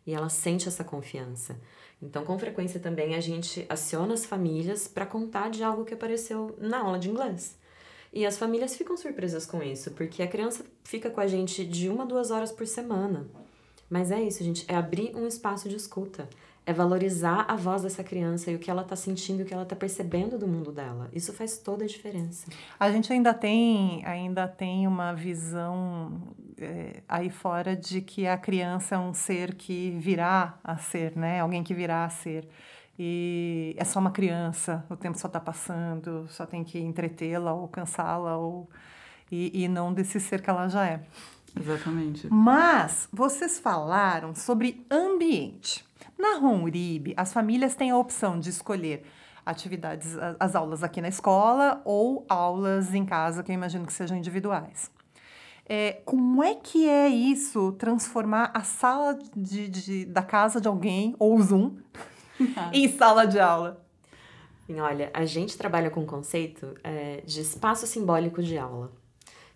e 0.06 0.14
ela 0.14 0.28
sente 0.28 0.68
essa 0.68 0.82
confiança. 0.82 1.60
Então, 2.00 2.24
com 2.24 2.38
frequência 2.38 2.80
também 2.80 3.14
a 3.14 3.20
gente 3.20 3.66
aciona 3.68 4.14
as 4.14 4.24
famílias 4.24 4.88
para 4.88 5.04
contar 5.04 5.50
de 5.50 5.62
algo 5.62 5.84
que 5.84 5.94
apareceu 5.94 6.56
na 6.58 6.78
aula 6.78 6.98
de 6.98 7.10
inglês. 7.10 7.58
E 8.12 8.24
as 8.24 8.38
famílias 8.38 8.74
ficam 8.74 8.96
surpresas 8.96 9.44
com 9.44 9.62
isso, 9.62 9.90
porque 9.90 10.22
a 10.22 10.28
criança 10.28 10.64
fica 10.82 11.10
com 11.10 11.20
a 11.20 11.26
gente 11.26 11.64
de 11.64 11.88
uma, 11.88 12.06
duas 12.06 12.30
horas 12.30 12.50
por 12.50 12.66
semana. 12.66 13.28
Mas 13.88 14.10
é 14.10 14.20
isso, 14.20 14.44
gente, 14.44 14.64
é 14.68 14.74
abrir 14.74 15.14
um 15.16 15.26
espaço 15.26 15.68
de 15.68 15.76
escuta 15.76 16.28
é 16.68 16.72
valorizar 16.74 17.46
a 17.48 17.56
voz 17.56 17.80
dessa 17.80 18.04
criança 18.04 18.50
e 18.50 18.54
o 18.54 18.58
que 18.58 18.70
ela 18.70 18.82
está 18.82 18.94
sentindo, 18.94 19.42
o 19.42 19.46
que 19.46 19.54
ela 19.54 19.62
está 19.62 19.74
percebendo 19.74 20.36
do 20.36 20.46
mundo 20.46 20.70
dela. 20.70 21.08
Isso 21.14 21.32
faz 21.32 21.56
toda 21.56 21.84
a 21.84 21.88
diferença. 21.88 22.46
A 22.78 22.92
gente 22.92 23.10
ainda 23.10 23.32
tem, 23.32 24.04
ainda 24.04 24.46
tem 24.46 24.86
uma 24.86 25.14
visão 25.14 26.20
é, 26.58 27.02
aí 27.08 27.30
fora 27.30 27.74
de 27.74 28.02
que 28.02 28.26
a 28.26 28.36
criança 28.36 28.96
é 28.96 28.98
um 28.98 29.14
ser 29.14 29.54
que 29.54 29.92
virá 29.92 30.58
a 30.62 30.76
ser, 30.76 31.16
né? 31.16 31.40
Alguém 31.40 31.64
que 31.64 31.72
virá 31.72 32.04
a 32.04 32.10
ser. 32.10 32.46
E 32.98 33.74
é 33.78 33.84
só 33.84 33.98
uma 33.98 34.10
criança, 34.10 34.84
o 34.90 34.96
tempo 34.96 35.16
só 35.16 35.28
está 35.28 35.40
passando, 35.40 36.26
só 36.28 36.44
tem 36.44 36.62
que 36.62 36.78
entretê-la 36.78 37.54
ou 37.54 37.66
cansá-la 37.66 38.36
ou 38.36 38.68
e, 39.32 39.64
e 39.64 39.68
não 39.68 39.90
desse 39.90 40.20
ser 40.20 40.42
que 40.42 40.50
ela 40.50 40.68
já 40.68 40.86
é. 40.86 41.00
Exatamente. 41.58 42.28
Mas 42.30 43.08
vocês 43.12 43.58
falaram 43.58 44.34
sobre 44.34 44.84
ambiente. 44.90 45.84
Na 46.18 46.38
Ron 46.38 46.64
Uribe, 46.64 47.14
as 47.16 47.32
famílias 47.32 47.74
têm 47.74 47.90
a 47.90 47.96
opção 47.96 48.38
de 48.40 48.50
escolher 48.50 49.04
atividades, 49.46 50.16
as 50.38 50.54
aulas 50.54 50.82
aqui 50.82 51.00
na 51.00 51.08
escola 51.08 51.80
ou 51.84 52.26
aulas 52.28 52.94
em 52.94 53.04
casa, 53.04 53.42
que 53.42 53.50
eu 53.50 53.54
imagino 53.54 53.86
que 53.86 53.92
sejam 53.92 54.16
individuais. 54.16 54.90
É, 55.66 56.00
como 56.04 56.42
é 56.42 56.54
que 56.54 56.88
é 56.88 57.08
isso, 57.08 57.72
transformar 57.72 58.50
a 58.54 58.62
sala 58.62 59.18
de, 59.36 59.68
de 59.68 60.04
da 60.06 60.22
casa 60.22 60.60
de 60.60 60.68
alguém, 60.68 61.14
ou 61.18 61.36
o 61.36 61.42
Zoom, 61.42 61.76
em 62.72 62.88
sala 62.88 63.26
de 63.26 63.38
aula? 63.38 63.84
Olha, 64.70 65.10
a 65.14 65.24
gente 65.24 65.56
trabalha 65.56 65.88
com 65.88 66.00
o 66.00 66.06
conceito 66.06 66.74
é, 66.84 67.22
de 67.24 67.40
espaço 67.40 67.86
simbólico 67.86 68.42
de 68.42 68.58
aula, 68.58 68.92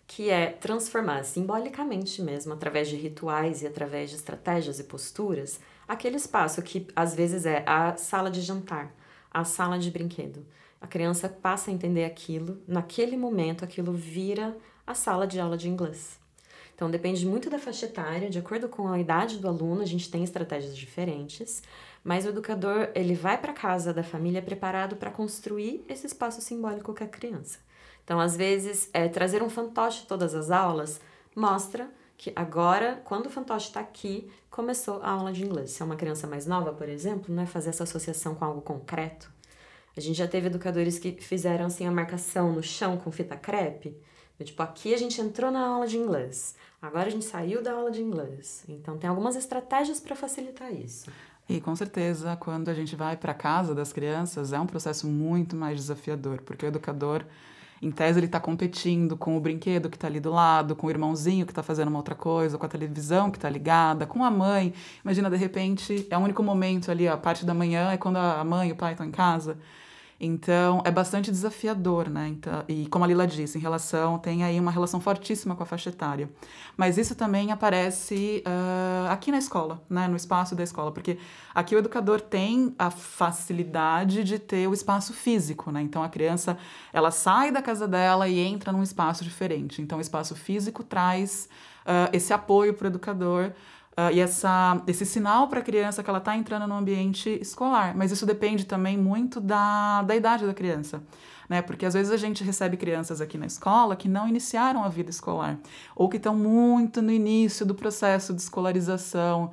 que 0.07 0.29
é 0.29 0.47
transformar 0.47 1.23
simbolicamente 1.23 2.21
mesmo, 2.21 2.53
através 2.53 2.87
de 2.89 2.95
rituais 2.95 3.61
e 3.61 3.67
através 3.67 4.09
de 4.09 4.17
estratégias 4.17 4.79
e 4.79 4.83
posturas, 4.83 5.59
aquele 5.87 6.17
espaço 6.17 6.61
que 6.61 6.87
às 6.95 7.15
vezes 7.15 7.45
é 7.45 7.63
a 7.65 7.95
sala 7.95 8.29
de 8.29 8.41
jantar, 8.41 8.93
a 9.31 9.43
sala 9.43 9.79
de 9.79 9.89
brinquedo. 9.89 10.45
A 10.79 10.87
criança 10.87 11.29
passa 11.29 11.71
a 11.71 11.73
entender 11.73 12.03
aquilo, 12.03 12.61
naquele 12.67 13.15
momento 13.15 13.63
aquilo 13.63 13.93
vira 13.93 14.55
a 14.85 14.93
sala 14.93 15.25
de 15.25 15.39
aula 15.39 15.57
de 15.57 15.69
inglês. 15.69 16.19
Então 16.75 16.89
depende 16.91 17.25
muito 17.25 17.49
da 17.49 17.59
faixa 17.59 17.85
etária, 17.85 18.29
de 18.29 18.39
acordo 18.39 18.67
com 18.67 18.89
a 18.89 18.99
idade 18.99 19.37
do 19.37 19.47
aluno, 19.47 19.81
a 19.81 19.85
gente 19.85 20.09
tem 20.11 20.23
estratégias 20.23 20.75
diferentes, 20.75 21.63
mas 22.03 22.25
o 22.25 22.29
educador, 22.29 22.89
ele 22.93 23.15
vai 23.15 23.37
para 23.37 23.53
casa 23.53 23.93
da 23.93 24.03
família 24.03 24.41
preparado 24.41 24.97
para 24.97 25.11
construir 25.11 25.85
esse 25.87 26.05
espaço 26.05 26.41
simbólico 26.41 26.93
com 26.93 27.03
a 27.03 27.07
criança. 27.07 27.59
Então, 28.03 28.19
às 28.19 28.35
vezes, 28.35 28.89
é, 28.93 29.07
trazer 29.07 29.41
um 29.41 29.49
fantoche 29.49 30.05
todas 30.05 30.35
as 30.35 30.51
aulas 30.51 30.99
mostra 31.35 31.89
que 32.17 32.31
agora, 32.35 33.01
quando 33.05 33.25
o 33.25 33.29
fantoche 33.29 33.67
está 33.67 33.79
aqui, 33.79 34.29
começou 34.49 35.01
a 35.01 35.09
aula 35.09 35.33
de 35.33 35.43
inglês. 35.43 35.71
Se 35.71 35.81
é 35.81 35.85
uma 35.85 35.95
criança 35.95 36.27
mais 36.27 36.45
nova, 36.45 36.71
por 36.73 36.87
exemplo, 36.87 37.33
né, 37.33 37.45
fazer 37.45 37.69
essa 37.69 37.83
associação 37.83 38.35
com 38.35 38.45
algo 38.45 38.61
concreto. 38.61 39.31
A 39.95 40.01
gente 40.01 40.17
já 40.17 40.27
teve 40.27 40.47
educadores 40.47 40.97
que 40.97 41.11
fizeram 41.11 41.65
assim 41.65 41.85
a 41.85 41.91
marcação 41.91 42.51
no 42.51 42.63
chão 42.63 42.97
com 42.97 43.11
fita 43.11 43.35
crepe. 43.35 43.95
Tipo, 44.43 44.61
aqui 44.63 44.93
a 44.93 44.97
gente 44.97 45.21
entrou 45.21 45.51
na 45.51 45.65
aula 45.65 45.87
de 45.87 45.97
inglês, 45.97 46.55
agora 46.81 47.07
a 47.07 47.09
gente 47.09 47.23
saiu 47.23 47.61
da 47.61 47.71
aula 47.71 47.89
de 47.89 48.01
inglês. 48.01 48.65
Então, 48.67 48.97
tem 48.97 49.09
algumas 49.09 49.37
estratégias 49.37 50.01
para 50.01 50.15
facilitar 50.15 50.73
isso. 50.73 51.09
E 51.47 51.61
com 51.61 51.75
certeza, 51.75 52.35
quando 52.35 52.69
a 52.69 52.73
gente 52.73 52.95
vai 52.95 53.15
para 53.15 53.33
casa 53.33 53.75
das 53.75 53.93
crianças, 53.93 54.51
é 54.53 54.59
um 54.59 54.65
processo 54.65 55.07
muito 55.07 55.55
mais 55.55 55.77
desafiador, 55.77 56.41
porque 56.41 56.65
o 56.65 56.67
educador, 56.67 57.25
em 57.85 57.91
tese, 57.91 58.19
ele 58.19 58.25
está 58.27 58.39
competindo 58.39 59.17
com 59.17 59.37
o 59.37 59.39
brinquedo 59.39 59.89
que 59.89 59.97
está 59.97 60.07
ali 60.07 60.19
do 60.19 60.31
lado, 60.31 60.75
com 60.75 60.87
o 60.87 60.89
irmãozinho 60.89 61.45
que 61.45 61.51
está 61.51 61.61
fazendo 61.61 61.89
uma 61.89 61.99
outra 61.99 62.15
coisa, 62.15 62.57
com 62.57 62.65
a 62.65 62.69
televisão 62.69 63.29
que 63.29 63.37
está 63.37 63.49
ligada, 63.49 64.05
com 64.05 64.23
a 64.23 64.31
mãe. 64.31 64.73
Imagina, 65.03 65.29
de 65.29 65.37
repente, 65.37 66.07
é 66.09 66.17
o 66.17 66.21
único 66.21 66.41
momento 66.41 66.89
ali, 66.91 67.07
a 67.07 67.17
parte 67.17 67.45
da 67.45 67.53
manhã 67.53 67.91
é 67.91 67.97
quando 67.97 68.17
a 68.17 68.43
mãe 68.43 68.69
e 68.69 68.71
o 68.71 68.75
pai 68.75 68.93
estão 68.93 69.05
em 69.05 69.11
casa. 69.11 69.57
Então, 70.19 70.81
é 70.85 70.91
bastante 70.91 71.29
desafiador, 71.31 72.09
né? 72.09 72.27
Então, 72.29 72.63
e 72.67 72.87
como 72.87 73.03
a 73.03 73.07
Lila 73.07 73.27
disse, 73.27 73.57
em 73.57 73.61
relação, 73.61 74.17
tem 74.17 74.43
aí 74.43 74.59
uma 74.59 74.71
relação 74.71 74.99
fortíssima 75.01 75.55
com 75.55 75.63
a 75.63 75.65
faixa 75.65 75.89
etária. 75.89 76.29
Mas 76.77 76.97
isso 76.97 77.15
também 77.15 77.51
aparece 77.51 78.43
uh, 78.45 79.11
aqui 79.11 79.31
na 79.31 79.37
escola, 79.37 79.83
né? 79.89 80.07
No 80.07 80.15
espaço 80.15 80.55
da 80.55 80.63
escola, 80.63 80.91
porque 80.91 81.17
aqui 81.53 81.75
o 81.75 81.79
educador 81.79 82.21
tem 82.21 82.73
a 82.77 82.89
facilidade 82.89 84.23
de 84.23 84.39
ter 84.39 84.67
o 84.67 84.73
espaço 84.73 85.13
físico, 85.13 85.71
né? 85.71 85.81
Então, 85.81 86.03
a 86.03 86.09
criança, 86.09 86.57
ela 86.91 87.11
sai 87.11 87.51
da 87.51 87.61
casa 87.61 87.87
dela 87.87 88.27
e 88.27 88.39
entra 88.39 88.71
num 88.71 88.83
espaço 88.83 89.23
diferente. 89.23 89.81
Então, 89.81 89.97
o 89.97 90.01
espaço 90.01 90.35
físico 90.35 90.83
traz 90.83 91.49
uh, 91.85 92.09
esse 92.13 92.33
apoio 92.33 92.73
para 92.73 92.85
o 92.85 92.87
educador 92.87 93.51
Uh, 93.93 94.11
e 94.11 94.19
essa, 94.19 94.81
esse 94.87 95.05
sinal 95.05 95.47
para 95.47 95.59
a 95.59 95.63
criança 95.63 96.01
que 96.01 96.09
ela 96.09 96.17
está 96.17 96.35
entrando 96.35 96.65
no 96.65 96.73
ambiente 96.73 97.29
escolar. 97.41 97.95
Mas 97.95 98.11
isso 98.11 98.25
depende 98.25 98.65
também 98.65 98.97
muito 98.97 99.39
da, 99.39 100.01
da 100.01 100.15
idade 100.15 100.47
da 100.47 100.53
criança. 100.53 101.03
Né? 101.47 101.61
Porque 101.61 101.85
às 101.85 101.93
vezes 101.93 102.11
a 102.11 102.17
gente 102.17 102.43
recebe 102.43 102.75
crianças 102.75 103.21
aqui 103.21 103.37
na 103.37 103.45
escola 103.45 103.95
que 103.95 104.09
não 104.09 104.27
iniciaram 104.27 104.83
a 104.83 104.89
vida 104.89 105.11
escolar, 105.11 105.59
ou 105.95 106.09
que 106.09 106.17
estão 106.17 106.35
muito 106.35 107.01
no 107.01 107.11
início 107.11 107.65
do 107.65 107.75
processo 107.75 108.33
de 108.33 108.41
escolarização. 108.41 109.51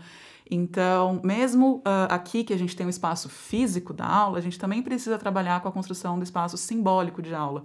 Então, 0.50 1.20
mesmo 1.22 1.76
uh, 1.78 2.08
aqui 2.08 2.42
que 2.42 2.54
a 2.54 2.58
gente 2.58 2.74
tem 2.74 2.86
o 2.86 2.90
espaço 2.90 3.28
físico 3.28 3.92
da 3.92 4.06
aula, 4.06 4.38
a 4.38 4.40
gente 4.40 4.58
também 4.58 4.82
precisa 4.82 5.18
trabalhar 5.18 5.60
com 5.60 5.68
a 5.68 5.72
construção 5.72 6.18
do 6.18 6.24
espaço 6.24 6.56
simbólico 6.56 7.20
de 7.20 7.34
aula. 7.34 7.64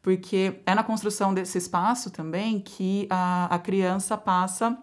Porque 0.00 0.60
é 0.66 0.74
na 0.74 0.82
construção 0.82 1.34
desse 1.34 1.58
espaço 1.58 2.10
também 2.10 2.60
que 2.60 3.06
a, 3.10 3.54
a 3.54 3.58
criança 3.58 4.16
passa 4.16 4.76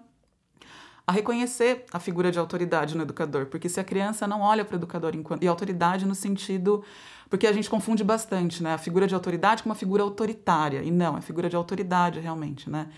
a 1.11 1.13
reconhecer 1.13 1.85
a 1.91 1.99
figura 1.99 2.31
de 2.31 2.39
autoridade 2.39 2.95
no 2.95 3.03
educador, 3.03 3.45
porque 3.47 3.67
se 3.67 3.79
a 3.79 3.83
criança 3.83 4.25
não 4.25 4.41
olha 4.41 4.63
para 4.63 4.75
o 4.75 4.79
educador 4.79 5.13
enquanto, 5.13 5.43
e 5.43 5.47
autoridade 5.47 6.05
no 6.05 6.15
sentido 6.15 6.83
porque 7.29 7.47
a 7.47 7.53
gente 7.53 7.69
confunde 7.69 8.03
bastante, 8.03 8.61
né, 8.61 8.73
a 8.73 8.77
figura 8.77 9.07
de 9.07 9.15
autoridade 9.15 9.63
com 9.63 9.69
uma 9.69 9.75
figura 9.75 10.03
autoritária, 10.03 10.83
e 10.83 10.91
não, 10.91 11.17
é 11.17 11.21
figura 11.21 11.49
de 11.49 11.55
autoridade 11.55 12.19
realmente, 12.19 12.69
né? 12.69 12.89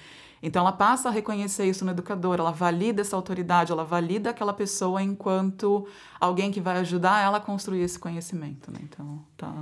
Então 0.42 0.62
ela 0.62 0.72
passa 0.72 1.08
a 1.08 1.12
reconhecer 1.12 1.66
isso 1.66 1.86
no 1.86 1.92
educador, 1.92 2.40
ela 2.40 2.52
valida 2.52 3.02
essa 3.02 3.16
autoridade, 3.16 3.72
ela 3.72 3.86
valida 3.86 4.32
aquela 4.32 4.52
pessoa 4.52 5.02
enquanto 5.02 5.88
alguém 6.20 6.52
que 6.52 6.60
vai 6.60 6.78
ajudar 6.78 7.24
ela 7.24 7.38
a 7.38 7.40
construir 7.40 7.82
esse 7.82 7.98
conhecimento, 7.98 8.72
né? 8.72 8.80
Então, 8.82 9.24
tá. 9.38 9.54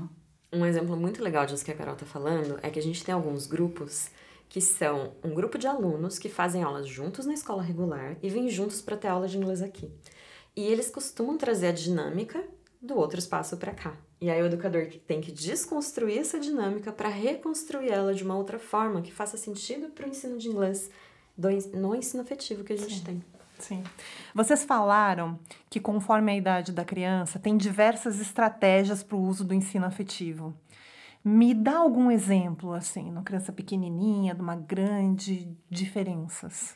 Um 0.52 0.66
exemplo 0.66 0.96
muito 0.98 1.22
legal 1.22 1.46
disso 1.46 1.64
que 1.64 1.72
a 1.72 1.76
Carol 1.76 1.96
tá 1.96 2.06
falando 2.06 2.58
é 2.64 2.70
que 2.70 2.80
a 2.80 2.82
gente 2.82 3.04
tem 3.04 3.14
alguns 3.14 3.46
grupos 3.46 4.10
que 4.52 4.60
são 4.60 5.14
um 5.24 5.34
grupo 5.34 5.58
de 5.58 5.66
alunos 5.66 6.20
que 6.20 6.28
fazem 6.28 6.62
aulas 6.62 6.86
juntos 6.86 7.26
na 7.26 7.34
escola 7.34 7.64
regular 7.64 8.18
e 8.22 8.30
vêm 8.30 8.50
juntos 8.50 8.82
para 8.82 8.98
ter 8.98 9.08
aula 9.08 9.26
de 9.26 9.38
inglês 9.38 9.62
aqui. 9.62 9.90
E 10.54 10.66
eles 10.66 10.90
costumam 10.90 11.38
trazer 11.38 11.68
a 11.68 11.72
dinâmica 11.72 12.44
do 12.82 12.98
outro 12.98 13.18
espaço 13.18 13.56
para 13.56 13.74
cá. 13.74 13.96
E 14.20 14.30
aí 14.30 14.42
o 14.42 14.48
educador 14.48 14.88
tem 15.08 15.22
que 15.22 15.32
desconstruir 15.32 16.18
essa 16.18 16.38
dinâmica 16.38 16.92
para 16.92 17.08
reconstruir 17.08 17.94
ela 17.94 18.14
de 18.14 18.26
uma 18.26 18.36
outra 18.36 18.60
forma 18.60 19.02
que 19.02 19.14
faça 19.14 19.38
sentido 19.38 19.88
para 19.92 20.06
o 20.06 20.10
ensino 20.10 20.38
de 20.38 20.50
inglês 20.50 20.92
do, 21.38 21.48
no 21.74 21.96
ensino 21.96 22.22
afetivo 22.22 22.66
que 22.66 22.74
a 22.74 22.78
gente 22.78 22.96
Sim. 22.96 23.04
tem. 23.06 23.24
Sim. 23.58 23.84
Vocês 24.36 24.66
falaram 24.66 25.40
que 25.70 25.80
conforme 25.80 26.30
a 26.30 26.36
idade 26.36 26.74
da 26.74 26.84
criança, 26.84 27.40
tem 27.40 27.56
diversas 27.56 28.20
estratégias 28.20 29.02
para 29.02 29.16
o 29.16 29.22
uso 29.22 29.46
do 29.46 29.54
ensino 29.54 29.86
afetivo. 29.86 30.54
Me 31.24 31.54
dá 31.54 31.78
algum 31.78 32.10
exemplo, 32.10 32.74
assim, 32.74 33.10
uma 33.10 33.22
criança 33.22 33.52
pequenininha, 33.52 34.34
de 34.34 34.42
uma 34.42 34.56
grande 34.56 35.56
diferenças? 35.70 36.76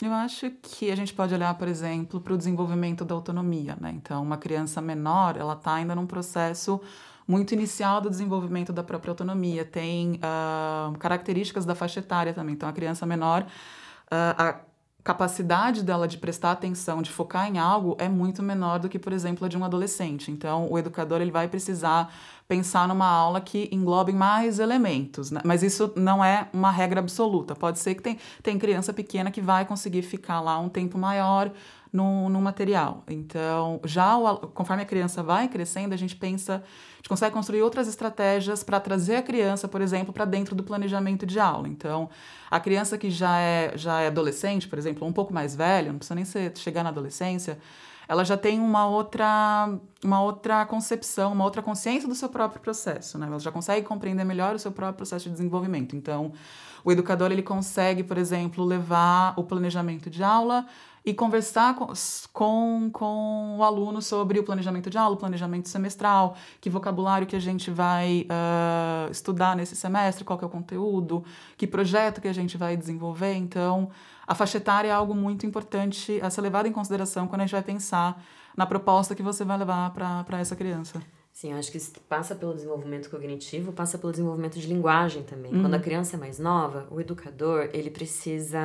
Eu 0.00 0.12
acho 0.12 0.50
que 0.62 0.90
a 0.90 0.96
gente 0.96 1.12
pode 1.12 1.34
olhar, 1.34 1.52
por 1.54 1.66
exemplo, 1.66 2.20
para 2.20 2.32
o 2.32 2.38
desenvolvimento 2.38 3.04
da 3.04 3.14
autonomia, 3.14 3.76
né? 3.80 3.92
Então, 3.96 4.22
uma 4.22 4.36
criança 4.36 4.80
menor, 4.80 5.36
ela 5.36 5.54
está 5.54 5.74
ainda 5.74 5.94
num 5.94 6.06
processo 6.06 6.80
muito 7.26 7.52
inicial 7.52 8.00
do 8.00 8.08
desenvolvimento 8.08 8.72
da 8.72 8.82
própria 8.82 9.10
autonomia. 9.10 9.64
Tem 9.64 10.14
uh, 10.14 10.96
características 10.98 11.64
da 11.64 11.74
faixa 11.74 12.00
etária 12.00 12.32
também. 12.32 12.54
Então, 12.54 12.68
a 12.68 12.72
criança 12.72 13.04
menor, 13.04 13.42
uh, 13.42 14.34
a 14.38 14.60
capacidade 15.08 15.82
dela 15.82 16.06
de 16.06 16.18
prestar 16.18 16.52
atenção, 16.52 17.00
de 17.00 17.10
focar 17.10 17.48
em 17.48 17.58
algo 17.58 17.96
é 17.98 18.10
muito 18.10 18.42
menor 18.42 18.78
do 18.78 18.90
que, 18.90 18.98
por 18.98 19.10
exemplo, 19.10 19.46
a 19.46 19.48
de 19.48 19.56
um 19.56 19.64
adolescente. 19.64 20.30
Então, 20.30 20.70
o 20.70 20.78
educador 20.78 21.22
ele 21.22 21.30
vai 21.30 21.48
precisar 21.48 22.12
pensar 22.46 22.86
numa 22.86 23.06
aula 23.06 23.40
que 23.40 23.70
englobe 23.72 24.12
mais 24.12 24.58
elementos, 24.58 25.30
né? 25.30 25.40
mas 25.46 25.62
isso 25.62 25.90
não 25.96 26.22
é 26.22 26.48
uma 26.52 26.70
regra 26.70 27.00
absoluta. 27.00 27.54
Pode 27.54 27.78
ser 27.78 27.94
que 27.94 28.02
tem, 28.02 28.18
tem 28.42 28.58
criança 28.58 28.92
pequena 28.92 29.30
que 29.30 29.40
vai 29.40 29.64
conseguir 29.64 30.02
ficar 30.02 30.42
lá 30.42 30.58
um 30.58 30.68
tempo 30.68 30.98
maior 30.98 31.50
no, 31.92 32.40
material. 32.40 33.02
Então, 33.08 33.80
já 33.84 34.16
o, 34.16 34.38
conforme 34.48 34.82
a 34.82 34.86
criança 34.86 35.22
vai 35.22 35.48
crescendo, 35.48 35.92
a 35.92 35.96
gente 35.96 36.16
pensa, 36.16 36.56
a 36.56 36.96
gente 36.96 37.08
consegue 37.08 37.34
construir 37.34 37.62
outras 37.62 37.88
estratégias 37.88 38.62
para 38.62 38.78
trazer 38.80 39.16
a 39.16 39.22
criança, 39.22 39.66
por 39.66 39.80
exemplo, 39.80 40.12
para 40.12 40.24
dentro 40.24 40.54
do 40.54 40.62
planejamento 40.62 41.26
de 41.26 41.38
aula. 41.40 41.68
Então, 41.68 42.08
a 42.50 42.60
criança 42.60 42.96
que 42.96 43.10
já 43.10 43.38
é, 43.38 43.72
já 43.76 44.00
é 44.00 44.08
adolescente, 44.08 44.68
por 44.68 44.78
exemplo, 44.78 45.06
um 45.06 45.12
pouco 45.12 45.32
mais 45.32 45.54
velha, 45.54 45.90
não 45.90 45.98
precisa 45.98 46.14
nem 46.14 46.24
ser, 46.24 46.56
chegar 46.56 46.82
na 46.82 46.90
adolescência, 46.90 47.58
ela 48.08 48.24
já 48.24 48.38
tem 48.38 48.58
uma 48.58 48.86
outra, 48.88 49.68
uma 50.02 50.22
outra 50.22 50.64
concepção, 50.64 51.32
uma 51.32 51.44
outra 51.44 51.60
consciência 51.60 52.08
do 52.08 52.14
seu 52.14 52.30
próprio 52.30 52.58
processo, 52.58 53.18
né? 53.18 53.26
Ela 53.26 53.38
já 53.38 53.52
consegue 53.52 53.86
compreender 53.86 54.24
melhor 54.24 54.54
o 54.54 54.58
seu 54.58 54.72
próprio 54.72 54.96
processo 54.96 55.26
de 55.26 55.32
desenvolvimento. 55.32 55.94
Então, 55.94 56.32
o 56.82 56.90
educador 56.90 57.30
ele 57.30 57.42
consegue, 57.42 58.02
por 58.02 58.16
exemplo, 58.16 58.64
levar 58.64 59.34
o 59.36 59.44
planejamento 59.44 60.08
de 60.08 60.24
aula 60.24 60.66
e 61.08 61.14
conversar 61.14 61.74
com, 61.74 61.90
com, 62.34 62.90
com 62.92 63.56
o 63.58 63.64
aluno 63.64 64.02
sobre 64.02 64.38
o 64.38 64.44
planejamento 64.44 64.90
de 64.90 64.98
aula, 64.98 65.14
o 65.14 65.18
planejamento 65.18 65.66
semestral, 65.66 66.36
que 66.60 66.68
vocabulário 66.68 67.26
que 67.26 67.34
a 67.34 67.40
gente 67.40 67.70
vai 67.70 68.26
uh, 68.26 69.10
estudar 69.10 69.56
nesse 69.56 69.74
semestre, 69.74 70.22
qual 70.22 70.38
que 70.38 70.44
é 70.44 70.46
o 70.46 70.50
conteúdo, 70.50 71.24
que 71.56 71.66
projeto 71.66 72.20
que 72.20 72.28
a 72.28 72.32
gente 72.34 72.58
vai 72.58 72.76
desenvolver. 72.76 73.32
Então, 73.32 73.88
a 74.26 74.34
faixa 74.34 74.58
etária 74.58 74.88
é 74.88 74.92
algo 74.92 75.14
muito 75.14 75.46
importante 75.46 76.20
a 76.20 76.28
ser 76.28 76.42
levado 76.42 76.66
em 76.66 76.72
consideração 76.72 77.26
quando 77.26 77.40
a 77.40 77.44
gente 77.44 77.52
vai 77.52 77.62
pensar 77.62 78.22
na 78.54 78.66
proposta 78.66 79.14
que 79.14 79.22
você 79.22 79.46
vai 79.46 79.56
levar 79.56 79.90
para 79.94 80.38
essa 80.38 80.54
criança. 80.54 81.00
Sim, 81.32 81.54
acho 81.54 81.72
que 81.72 81.78
passa 82.06 82.34
pelo 82.34 82.52
desenvolvimento 82.52 83.08
cognitivo, 83.08 83.72
passa 83.72 83.96
pelo 83.96 84.12
desenvolvimento 84.12 84.58
de 84.58 84.66
linguagem 84.66 85.22
também. 85.22 85.54
Uhum. 85.54 85.62
Quando 85.62 85.74
a 85.74 85.78
criança 85.78 86.16
é 86.16 86.18
mais 86.18 86.38
nova, 86.38 86.86
o 86.90 87.00
educador, 87.00 87.70
ele 87.72 87.88
precisa 87.88 88.58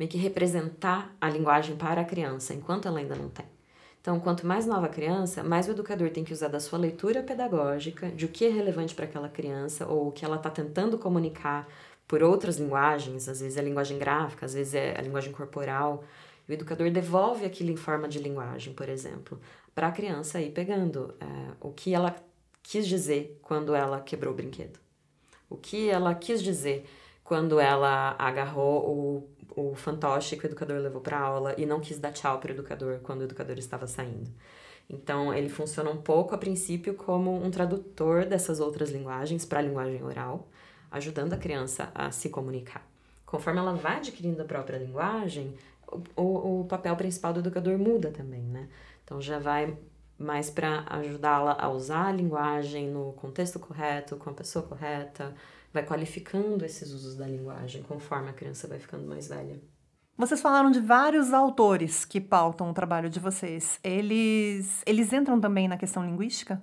meio 0.00 0.10
que 0.10 0.16
representar 0.16 1.14
a 1.20 1.28
linguagem 1.28 1.76
para 1.76 2.00
a 2.00 2.04
criança, 2.06 2.54
enquanto 2.54 2.88
ela 2.88 3.00
ainda 3.00 3.14
não 3.14 3.28
tem. 3.28 3.44
Então, 4.00 4.18
quanto 4.18 4.46
mais 4.46 4.64
nova 4.64 4.86
a 4.86 4.88
criança, 4.88 5.44
mais 5.44 5.68
o 5.68 5.72
educador 5.72 6.08
tem 6.08 6.24
que 6.24 6.32
usar 6.32 6.48
da 6.48 6.58
sua 6.58 6.78
leitura 6.78 7.22
pedagógica, 7.22 8.10
de 8.10 8.24
o 8.24 8.28
que 8.28 8.46
é 8.46 8.48
relevante 8.48 8.94
para 8.94 9.04
aquela 9.04 9.28
criança, 9.28 9.86
ou 9.86 10.08
o 10.08 10.12
que 10.12 10.24
ela 10.24 10.36
está 10.36 10.48
tentando 10.48 10.96
comunicar 10.96 11.68
por 12.08 12.22
outras 12.22 12.56
linguagens, 12.56 13.28
às 13.28 13.40
vezes 13.40 13.58
é 13.58 13.60
a 13.60 13.62
linguagem 13.62 13.98
gráfica, 13.98 14.46
às 14.46 14.54
vezes 14.54 14.72
é 14.72 14.98
a 14.98 15.02
linguagem 15.02 15.32
corporal. 15.32 16.02
O 16.48 16.52
educador 16.52 16.90
devolve 16.90 17.44
aquilo 17.44 17.70
em 17.70 17.76
forma 17.76 18.08
de 18.08 18.18
linguagem, 18.18 18.72
por 18.72 18.88
exemplo, 18.88 19.38
para 19.74 19.88
a 19.88 19.92
criança 19.92 20.40
ir 20.40 20.52
pegando 20.52 21.14
é, 21.20 21.26
o 21.60 21.72
que 21.72 21.92
ela 21.92 22.16
quis 22.62 22.88
dizer 22.88 23.38
quando 23.42 23.74
ela 23.74 24.00
quebrou 24.00 24.32
o 24.32 24.36
brinquedo. 24.36 24.78
O 25.50 25.58
que 25.58 25.90
ela 25.90 26.14
quis 26.14 26.42
dizer 26.42 26.88
quando 27.22 27.60
ela 27.60 28.16
agarrou 28.18 28.88
o, 28.88 29.39
o 29.56 29.74
fantoche 29.74 30.36
que 30.36 30.44
o 30.44 30.48
educador 30.48 30.78
levou 30.78 31.00
para 31.00 31.18
aula 31.18 31.54
e 31.58 31.66
não 31.66 31.80
quis 31.80 31.98
dar 31.98 32.12
tchau 32.12 32.38
para 32.38 32.50
o 32.50 32.54
educador 32.54 33.00
quando 33.02 33.20
o 33.20 33.24
educador 33.24 33.58
estava 33.58 33.86
saindo. 33.86 34.30
Então, 34.88 35.32
ele 35.32 35.48
funciona 35.48 35.88
um 35.88 35.96
pouco, 35.96 36.34
a 36.34 36.38
princípio, 36.38 36.94
como 36.94 37.32
um 37.44 37.50
tradutor 37.50 38.24
dessas 38.24 38.58
outras 38.58 38.90
linguagens 38.90 39.44
para 39.44 39.60
a 39.60 39.62
linguagem 39.62 40.02
oral, 40.02 40.48
ajudando 40.90 41.32
a 41.32 41.36
criança 41.36 41.92
a 41.94 42.10
se 42.10 42.28
comunicar. 42.28 42.84
Conforme 43.24 43.60
ela 43.60 43.74
vai 43.74 43.98
adquirindo 43.98 44.42
a 44.42 44.44
própria 44.44 44.78
linguagem, 44.78 45.54
o, 46.16 46.60
o 46.60 46.64
papel 46.64 46.96
principal 46.96 47.32
do 47.32 47.38
educador 47.38 47.78
muda 47.78 48.10
também, 48.10 48.42
né? 48.42 48.68
Então, 49.04 49.20
já 49.22 49.38
vai 49.38 49.76
mais 50.18 50.50
para 50.50 50.84
ajudá-la 50.86 51.56
a 51.58 51.68
usar 51.70 52.08
a 52.08 52.12
linguagem 52.12 52.88
no 52.88 53.12
contexto 53.14 53.58
correto, 53.58 54.16
com 54.16 54.30
a 54.30 54.34
pessoa 54.34 54.64
correta, 54.64 55.34
vai 55.72 55.84
qualificando 55.84 56.64
esses 56.64 56.90
usos 56.92 57.16
da 57.16 57.26
linguagem 57.26 57.82
conforme 57.82 58.30
a 58.30 58.32
criança 58.32 58.66
vai 58.66 58.78
ficando 58.78 59.06
mais 59.06 59.28
velha. 59.28 59.60
Vocês 60.16 60.40
falaram 60.40 60.70
de 60.70 60.80
vários 60.80 61.32
autores 61.32 62.04
que 62.04 62.20
pautam 62.20 62.70
o 62.70 62.74
trabalho 62.74 63.08
de 63.08 63.18
vocês. 63.18 63.80
Eles, 63.82 64.82
eles 64.84 65.12
entram 65.12 65.40
também 65.40 65.66
na 65.66 65.78
questão 65.78 66.04
linguística? 66.04 66.62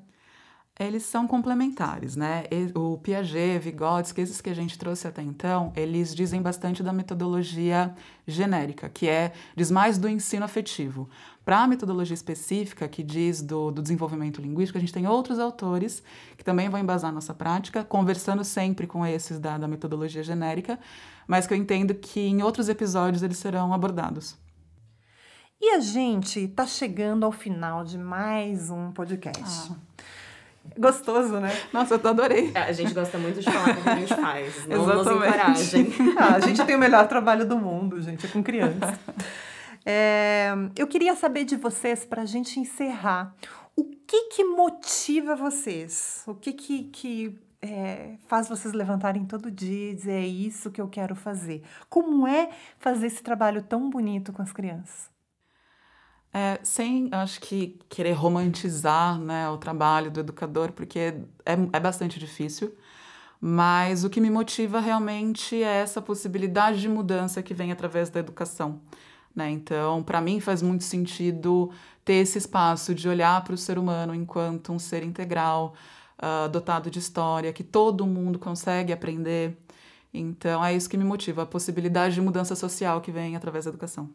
eles 0.79 1.03
são 1.03 1.27
complementares, 1.27 2.15
né? 2.15 2.43
O 2.75 2.97
Piaget, 2.97 3.59
Vygotsky, 3.59 4.21
esses 4.21 4.41
que 4.41 4.49
a 4.49 4.53
gente 4.53 4.77
trouxe 4.77 5.07
até 5.07 5.21
então, 5.21 5.73
eles 5.75 6.13
dizem 6.13 6.41
bastante 6.41 6.83
da 6.83 6.93
metodologia 6.93 7.93
genérica, 8.27 8.87
que 8.87 9.07
é 9.09 9.33
diz 9.55 9.71
mais 9.71 9.97
do 9.97 10.07
ensino 10.07 10.45
afetivo. 10.45 11.09
Para 11.47 11.60
a 11.60 11.67
metodologia 11.67 12.13
específica, 12.13 12.89
que 12.89 13.01
diz 13.01 13.41
do, 13.41 13.71
do, 13.71 13.81
desenvolvimento 13.81 14.41
linguístico, 14.41 14.77
a 14.77 14.81
gente 14.81 14.91
tem 14.91 15.07
outros 15.07 15.39
autores 15.39 16.03
que 16.36 16.43
também 16.43 16.67
vão 16.67 16.77
embasar 16.77 17.10
nossa 17.10 17.33
prática, 17.33 17.86
conversando 17.86 18.43
sempre 18.43 18.86
com 18.86 19.05
esses 19.05 19.39
da, 19.39 19.57
da 19.57 19.65
metodologia 19.65 20.21
genérica, 20.21 20.77
mas 21.25 21.47
que 21.47 21.53
eu 21.53 21.57
entendo 21.57 21.95
que 21.95 22.19
em 22.19 22.43
outros 22.43 22.67
episódios 22.67 23.23
eles 23.23 23.38
serão 23.38 23.73
abordados. 23.73 24.36
E 25.62 25.69
a 25.69 25.79
gente 25.79 26.41
está 26.41 26.67
chegando 26.67 27.25
ao 27.25 27.31
final 27.31 27.86
de 27.86 27.97
mais 27.97 28.69
um 28.69 28.91
podcast. 28.91 29.71
Ah. 29.71 30.03
Gostoso, 30.77 31.39
né? 31.39 31.57
Nossa, 31.71 31.93
eu 31.93 32.10
adorei. 32.10 32.51
É, 32.53 32.63
a 32.63 32.73
gente 32.73 32.93
gosta 32.93 33.17
muito 33.17 33.39
de 33.39 33.49
falar 33.49 33.69
a 33.86 33.95
gente 33.95 34.13
faz. 34.13 34.67
Não 34.67 34.83
Exatamente. 34.83 35.77
nos 35.77 36.17
ah, 36.17 36.36
a 36.36 36.39
gente 36.41 36.62
tem 36.65 36.75
o 36.75 36.79
melhor 36.79 37.07
trabalho 37.07 37.47
do 37.47 37.57
mundo, 37.57 38.01
gente, 38.01 38.25
é 38.25 38.29
com 38.29 38.43
criança. 38.43 38.99
É, 39.89 40.50
eu 40.76 40.86
queria 40.86 41.15
saber 41.15 41.45
de 41.45 41.56
vocês, 41.56 42.04
para 42.04 42.23
a 42.23 42.26
gente 42.26 42.60
encerrar, 42.60 43.34
o 43.73 43.86
que 43.86 44.23
que 44.23 44.43
motiva 44.43 45.34
vocês? 45.34 46.26
O 46.28 46.36
que 46.36 46.52
que, 46.52 46.84
que 46.89 47.39
é, 47.62 48.17
faz 48.28 48.50
vocês 48.50 48.73
levantarem 48.73 49.23
todo 49.23 49.50
dia 49.50 49.91
e 49.91 49.95
dizer 49.95 50.12
é 50.12 50.28
isso 50.28 50.71
que 50.71 50.82
eu 50.82 50.89
quero 50.89 51.15
fazer? 51.15 51.63
Como 51.88 52.28
é 52.28 52.50
fazer 52.78 53.08
esse 53.08 53.23
trabalho 53.23 53.62
tão 53.62 53.89
bonito 53.89 54.34
com 54.34 54.41
as 54.41 54.52
crianças? 54.52 55.10
É, 56.34 56.60
sem, 56.63 57.08
acho 57.13 57.39
que, 57.39 57.80
querer 57.88 58.12
romantizar 58.12 59.17
né, 59.17 59.47
o 59.50 59.58
trabalho 59.58 60.12
do 60.12 60.19
educador, 60.19 60.73
porque 60.73 61.00
é, 61.45 61.54
é 61.71 61.80
bastante 61.80 62.19
difícil. 62.19 62.76
Mas 63.39 64.04
o 64.04 64.10
que 64.10 64.19
me 64.19 64.30
motiva 64.30 64.82
realmente 64.82 65.63
é 65.63 65.78
essa 65.78 66.02
possibilidade 66.02 66.82
de 66.82 66.89
mudança 66.89 67.41
que 67.41 67.54
vem 67.54 67.71
através 67.71 68.10
da 68.10 68.19
educação. 68.19 68.82
Né? 69.38 69.52
Então, 69.52 70.02
para 70.02 70.19
mim, 70.19 70.39
faz 70.39 70.63
muito 70.63 70.84
sentido 70.84 71.71
ter 72.04 72.15
esse 72.15 72.39
espaço 72.39 72.95
de 72.95 73.08
olhar 73.08 73.43
para 73.43 73.54
o 73.54 73.58
ser 73.58 73.78
humano 73.78 74.15
enquanto 74.15 74.73
um 74.73 74.80
ser 74.80 75.04
integral, 75.04 75.76
uh, 76.17 76.50
dotado 76.50 76.89
de 76.89 76.97
história, 76.97 77.54
que 77.54 77.63
todo 77.63 78.08
mundo 78.08 78.39
consegue 78.39 78.91
aprender. 78.91 79.56
Então, 80.12 80.65
é 80.65 80.76
isso 80.76 80.89
que 80.89 80.97
me 80.97 81.04
motiva, 81.04 81.43
a 81.43 81.45
possibilidade 81.45 82.15
de 82.15 82.21
mudança 82.21 82.56
social 82.56 83.00
que 83.00 83.12
vem 83.12 83.36
através 83.36 83.65
da 83.65 83.69
educação. 83.69 84.10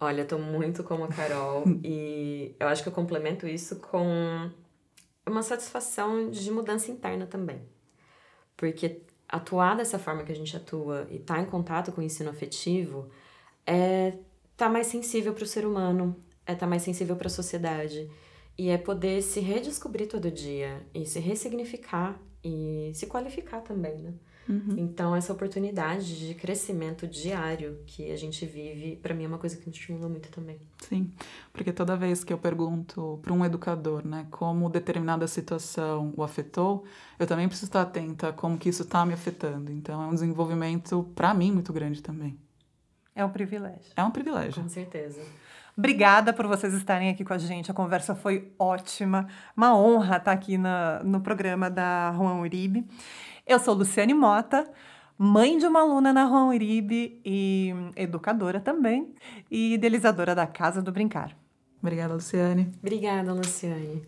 Olha, 0.00 0.22
eu 0.22 0.26
tô 0.26 0.38
muito 0.38 0.82
como 0.82 1.04
a 1.04 1.08
Carol 1.08 1.62
e 1.84 2.56
eu 2.58 2.66
acho 2.66 2.82
que 2.82 2.88
eu 2.88 2.92
complemento 2.92 3.46
isso 3.46 3.76
com 3.76 4.50
uma 5.24 5.42
satisfação 5.44 6.30
de 6.30 6.50
mudança 6.50 6.90
interna 6.90 7.26
também. 7.26 7.62
Porque 8.56 9.02
atuar 9.28 9.76
dessa 9.76 10.00
forma 10.00 10.24
que 10.24 10.32
a 10.32 10.36
gente 10.36 10.56
atua 10.56 11.06
e 11.08 11.18
estar 11.18 11.36
tá 11.36 11.40
em 11.40 11.46
contato 11.46 11.92
com 11.92 12.00
o 12.00 12.04
ensino 12.04 12.30
afetivo 12.30 13.08
é 13.66 14.08
estar 14.08 14.20
tá 14.56 14.68
mais 14.68 14.86
sensível 14.86 15.32
para 15.32 15.44
o 15.44 15.46
ser 15.46 15.66
humano, 15.66 16.16
é 16.46 16.52
estar 16.52 16.66
tá 16.66 16.70
mais 16.70 16.82
sensível 16.82 17.16
para 17.16 17.26
a 17.26 17.30
sociedade 17.30 18.10
e 18.56 18.68
é 18.68 18.78
poder 18.78 19.22
se 19.22 19.40
redescobrir 19.40 20.08
todo 20.08 20.30
dia 20.30 20.86
e 20.94 21.04
se 21.06 21.18
ressignificar 21.18 22.20
e 22.42 22.92
se 22.94 23.06
qualificar 23.06 23.60
também, 23.60 23.96
né? 23.98 24.14
Uhum. 24.48 24.74
Então, 24.76 25.16
essa 25.16 25.32
oportunidade 25.32 26.18
de 26.18 26.34
crescimento 26.34 27.06
diário 27.06 27.78
que 27.86 28.10
a 28.10 28.16
gente 28.16 28.44
vive, 28.44 28.96
para 28.96 29.14
mim 29.14 29.24
é 29.24 29.26
uma 29.26 29.38
coisa 29.38 29.56
que 29.56 29.66
me 29.66 29.72
estimula 29.72 30.08
muito 30.08 30.28
também. 30.28 30.58
Sim, 30.80 31.10
porque 31.52 31.72
toda 31.72 31.96
vez 31.96 32.22
que 32.22 32.32
eu 32.32 32.38
pergunto 32.38 33.18
para 33.22 33.32
um 33.32 33.44
educador, 33.44 34.06
né, 34.06 34.26
como 34.30 34.68
determinada 34.68 35.26
situação 35.26 36.12
o 36.16 36.22
afetou, 36.22 36.84
eu 37.18 37.26
também 37.26 37.48
preciso 37.48 37.70
estar 37.70 37.82
atenta 37.82 38.28
a 38.28 38.32
como 38.32 38.58
que 38.58 38.68
isso 38.68 38.82
está 38.82 39.04
me 39.06 39.14
afetando. 39.14 39.72
Então, 39.72 40.02
é 40.02 40.06
um 40.06 40.14
desenvolvimento, 40.14 41.10
para 41.14 41.32
mim, 41.32 41.50
muito 41.50 41.72
grande 41.72 42.02
também. 42.02 42.38
É 43.14 43.24
um 43.24 43.30
privilégio. 43.30 43.92
É 43.96 44.02
um 44.02 44.10
privilégio. 44.10 44.62
Com 44.62 44.68
certeza. 44.68 45.20
Obrigada 45.76 46.32
por 46.32 46.46
vocês 46.46 46.72
estarem 46.74 47.10
aqui 47.10 47.24
com 47.24 47.32
a 47.32 47.38
gente. 47.38 47.70
A 47.70 47.74
conversa 47.74 48.14
foi 48.14 48.52
ótima. 48.58 49.28
Uma 49.56 49.76
honra 49.76 50.16
estar 50.16 50.32
aqui 50.32 50.58
na, 50.58 51.02
no 51.04 51.20
programa 51.20 51.70
da 51.70 52.12
Juan 52.16 52.40
Uribe. 52.40 52.84
Eu 53.46 53.58
sou 53.58 53.74
Luciane 53.74 54.14
Mota, 54.14 54.68
mãe 55.18 55.58
de 55.58 55.66
uma 55.66 55.80
aluna 55.80 56.12
na 56.12 56.26
Juan 56.26 56.46
Uribe 56.46 57.20
e 57.24 57.72
educadora 57.96 58.58
também, 58.58 59.14
e 59.50 59.74
idealizadora 59.74 60.34
da 60.34 60.46
Casa 60.46 60.80
do 60.80 60.90
Brincar. 60.90 61.36
Obrigada, 61.80 62.14
Luciane. 62.14 62.72
Obrigada, 62.78 63.32
Luciane. 63.32 64.02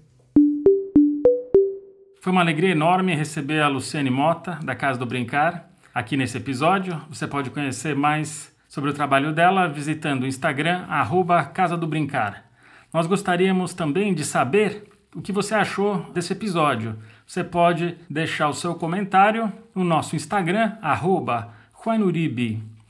Foi 2.23 2.33
uma 2.33 2.41
alegria 2.41 2.71
enorme 2.71 3.15
receber 3.15 3.61
a 3.61 3.69
Luciane 3.69 4.11
Mota, 4.11 4.59
da 4.65 4.75
Casa 4.75 4.99
do 4.99 5.07
Brincar, 5.07 5.69
aqui 5.95 6.17
nesse 6.17 6.39
episódio. 6.39 7.01
Você 7.09 7.27
pode 7.27 7.51
conhecer 7.51 7.95
mais 7.95 8.56
sobre 8.77 8.91
o 8.91 8.93
trabalho 8.93 9.33
dela 9.33 9.67
visitando 9.69 10.25
o 10.25 10.27
Instagram, 10.27 10.85
arroba 10.87 11.43
Casa 11.43 11.79
do 11.79 11.87
Brincar. 11.87 12.45
Nós 12.93 13.07
gostaríamos 13.07 13.73
também 13.73 14.13
de 14.13 14.23
saber 14.23 14.85
o 15.15 15.23
que 15.23 15.33
você 15.33 15.55
achou 15.55 16.03
desse 16.13 16.35
episódio 16.35 16.95
você 17.27 17.43
pode 17.43 17.97
deixar 18.09 18.49
o 18.49 18.55
seu 18.55 18.75
comentário 18.75 19.53
no 19.75 19.83
nosso 19.83 20.15
Instagram, 20.15 20.77
arroba 20.81 21.53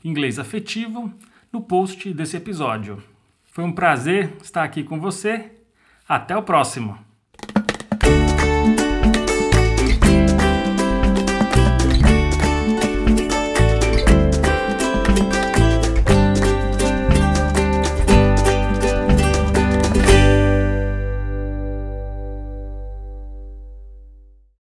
inglês 0.03 0.37
afetivo, 0.37 1.11
no 1.51 1.61
post 1.61 2.13
desse 2.13 2.37
episódio. 2.37 3.01
Foi 3.45 3.63
um 3.63 3.71
prazer 3.71 4.35
estar 4.43 4.63
aqui 4.63 4.83
com 4.83 4.99
você. 4.99 5.51
Até 6.07 6.35
o 6.35 6.43
próximo! 6.43 7.06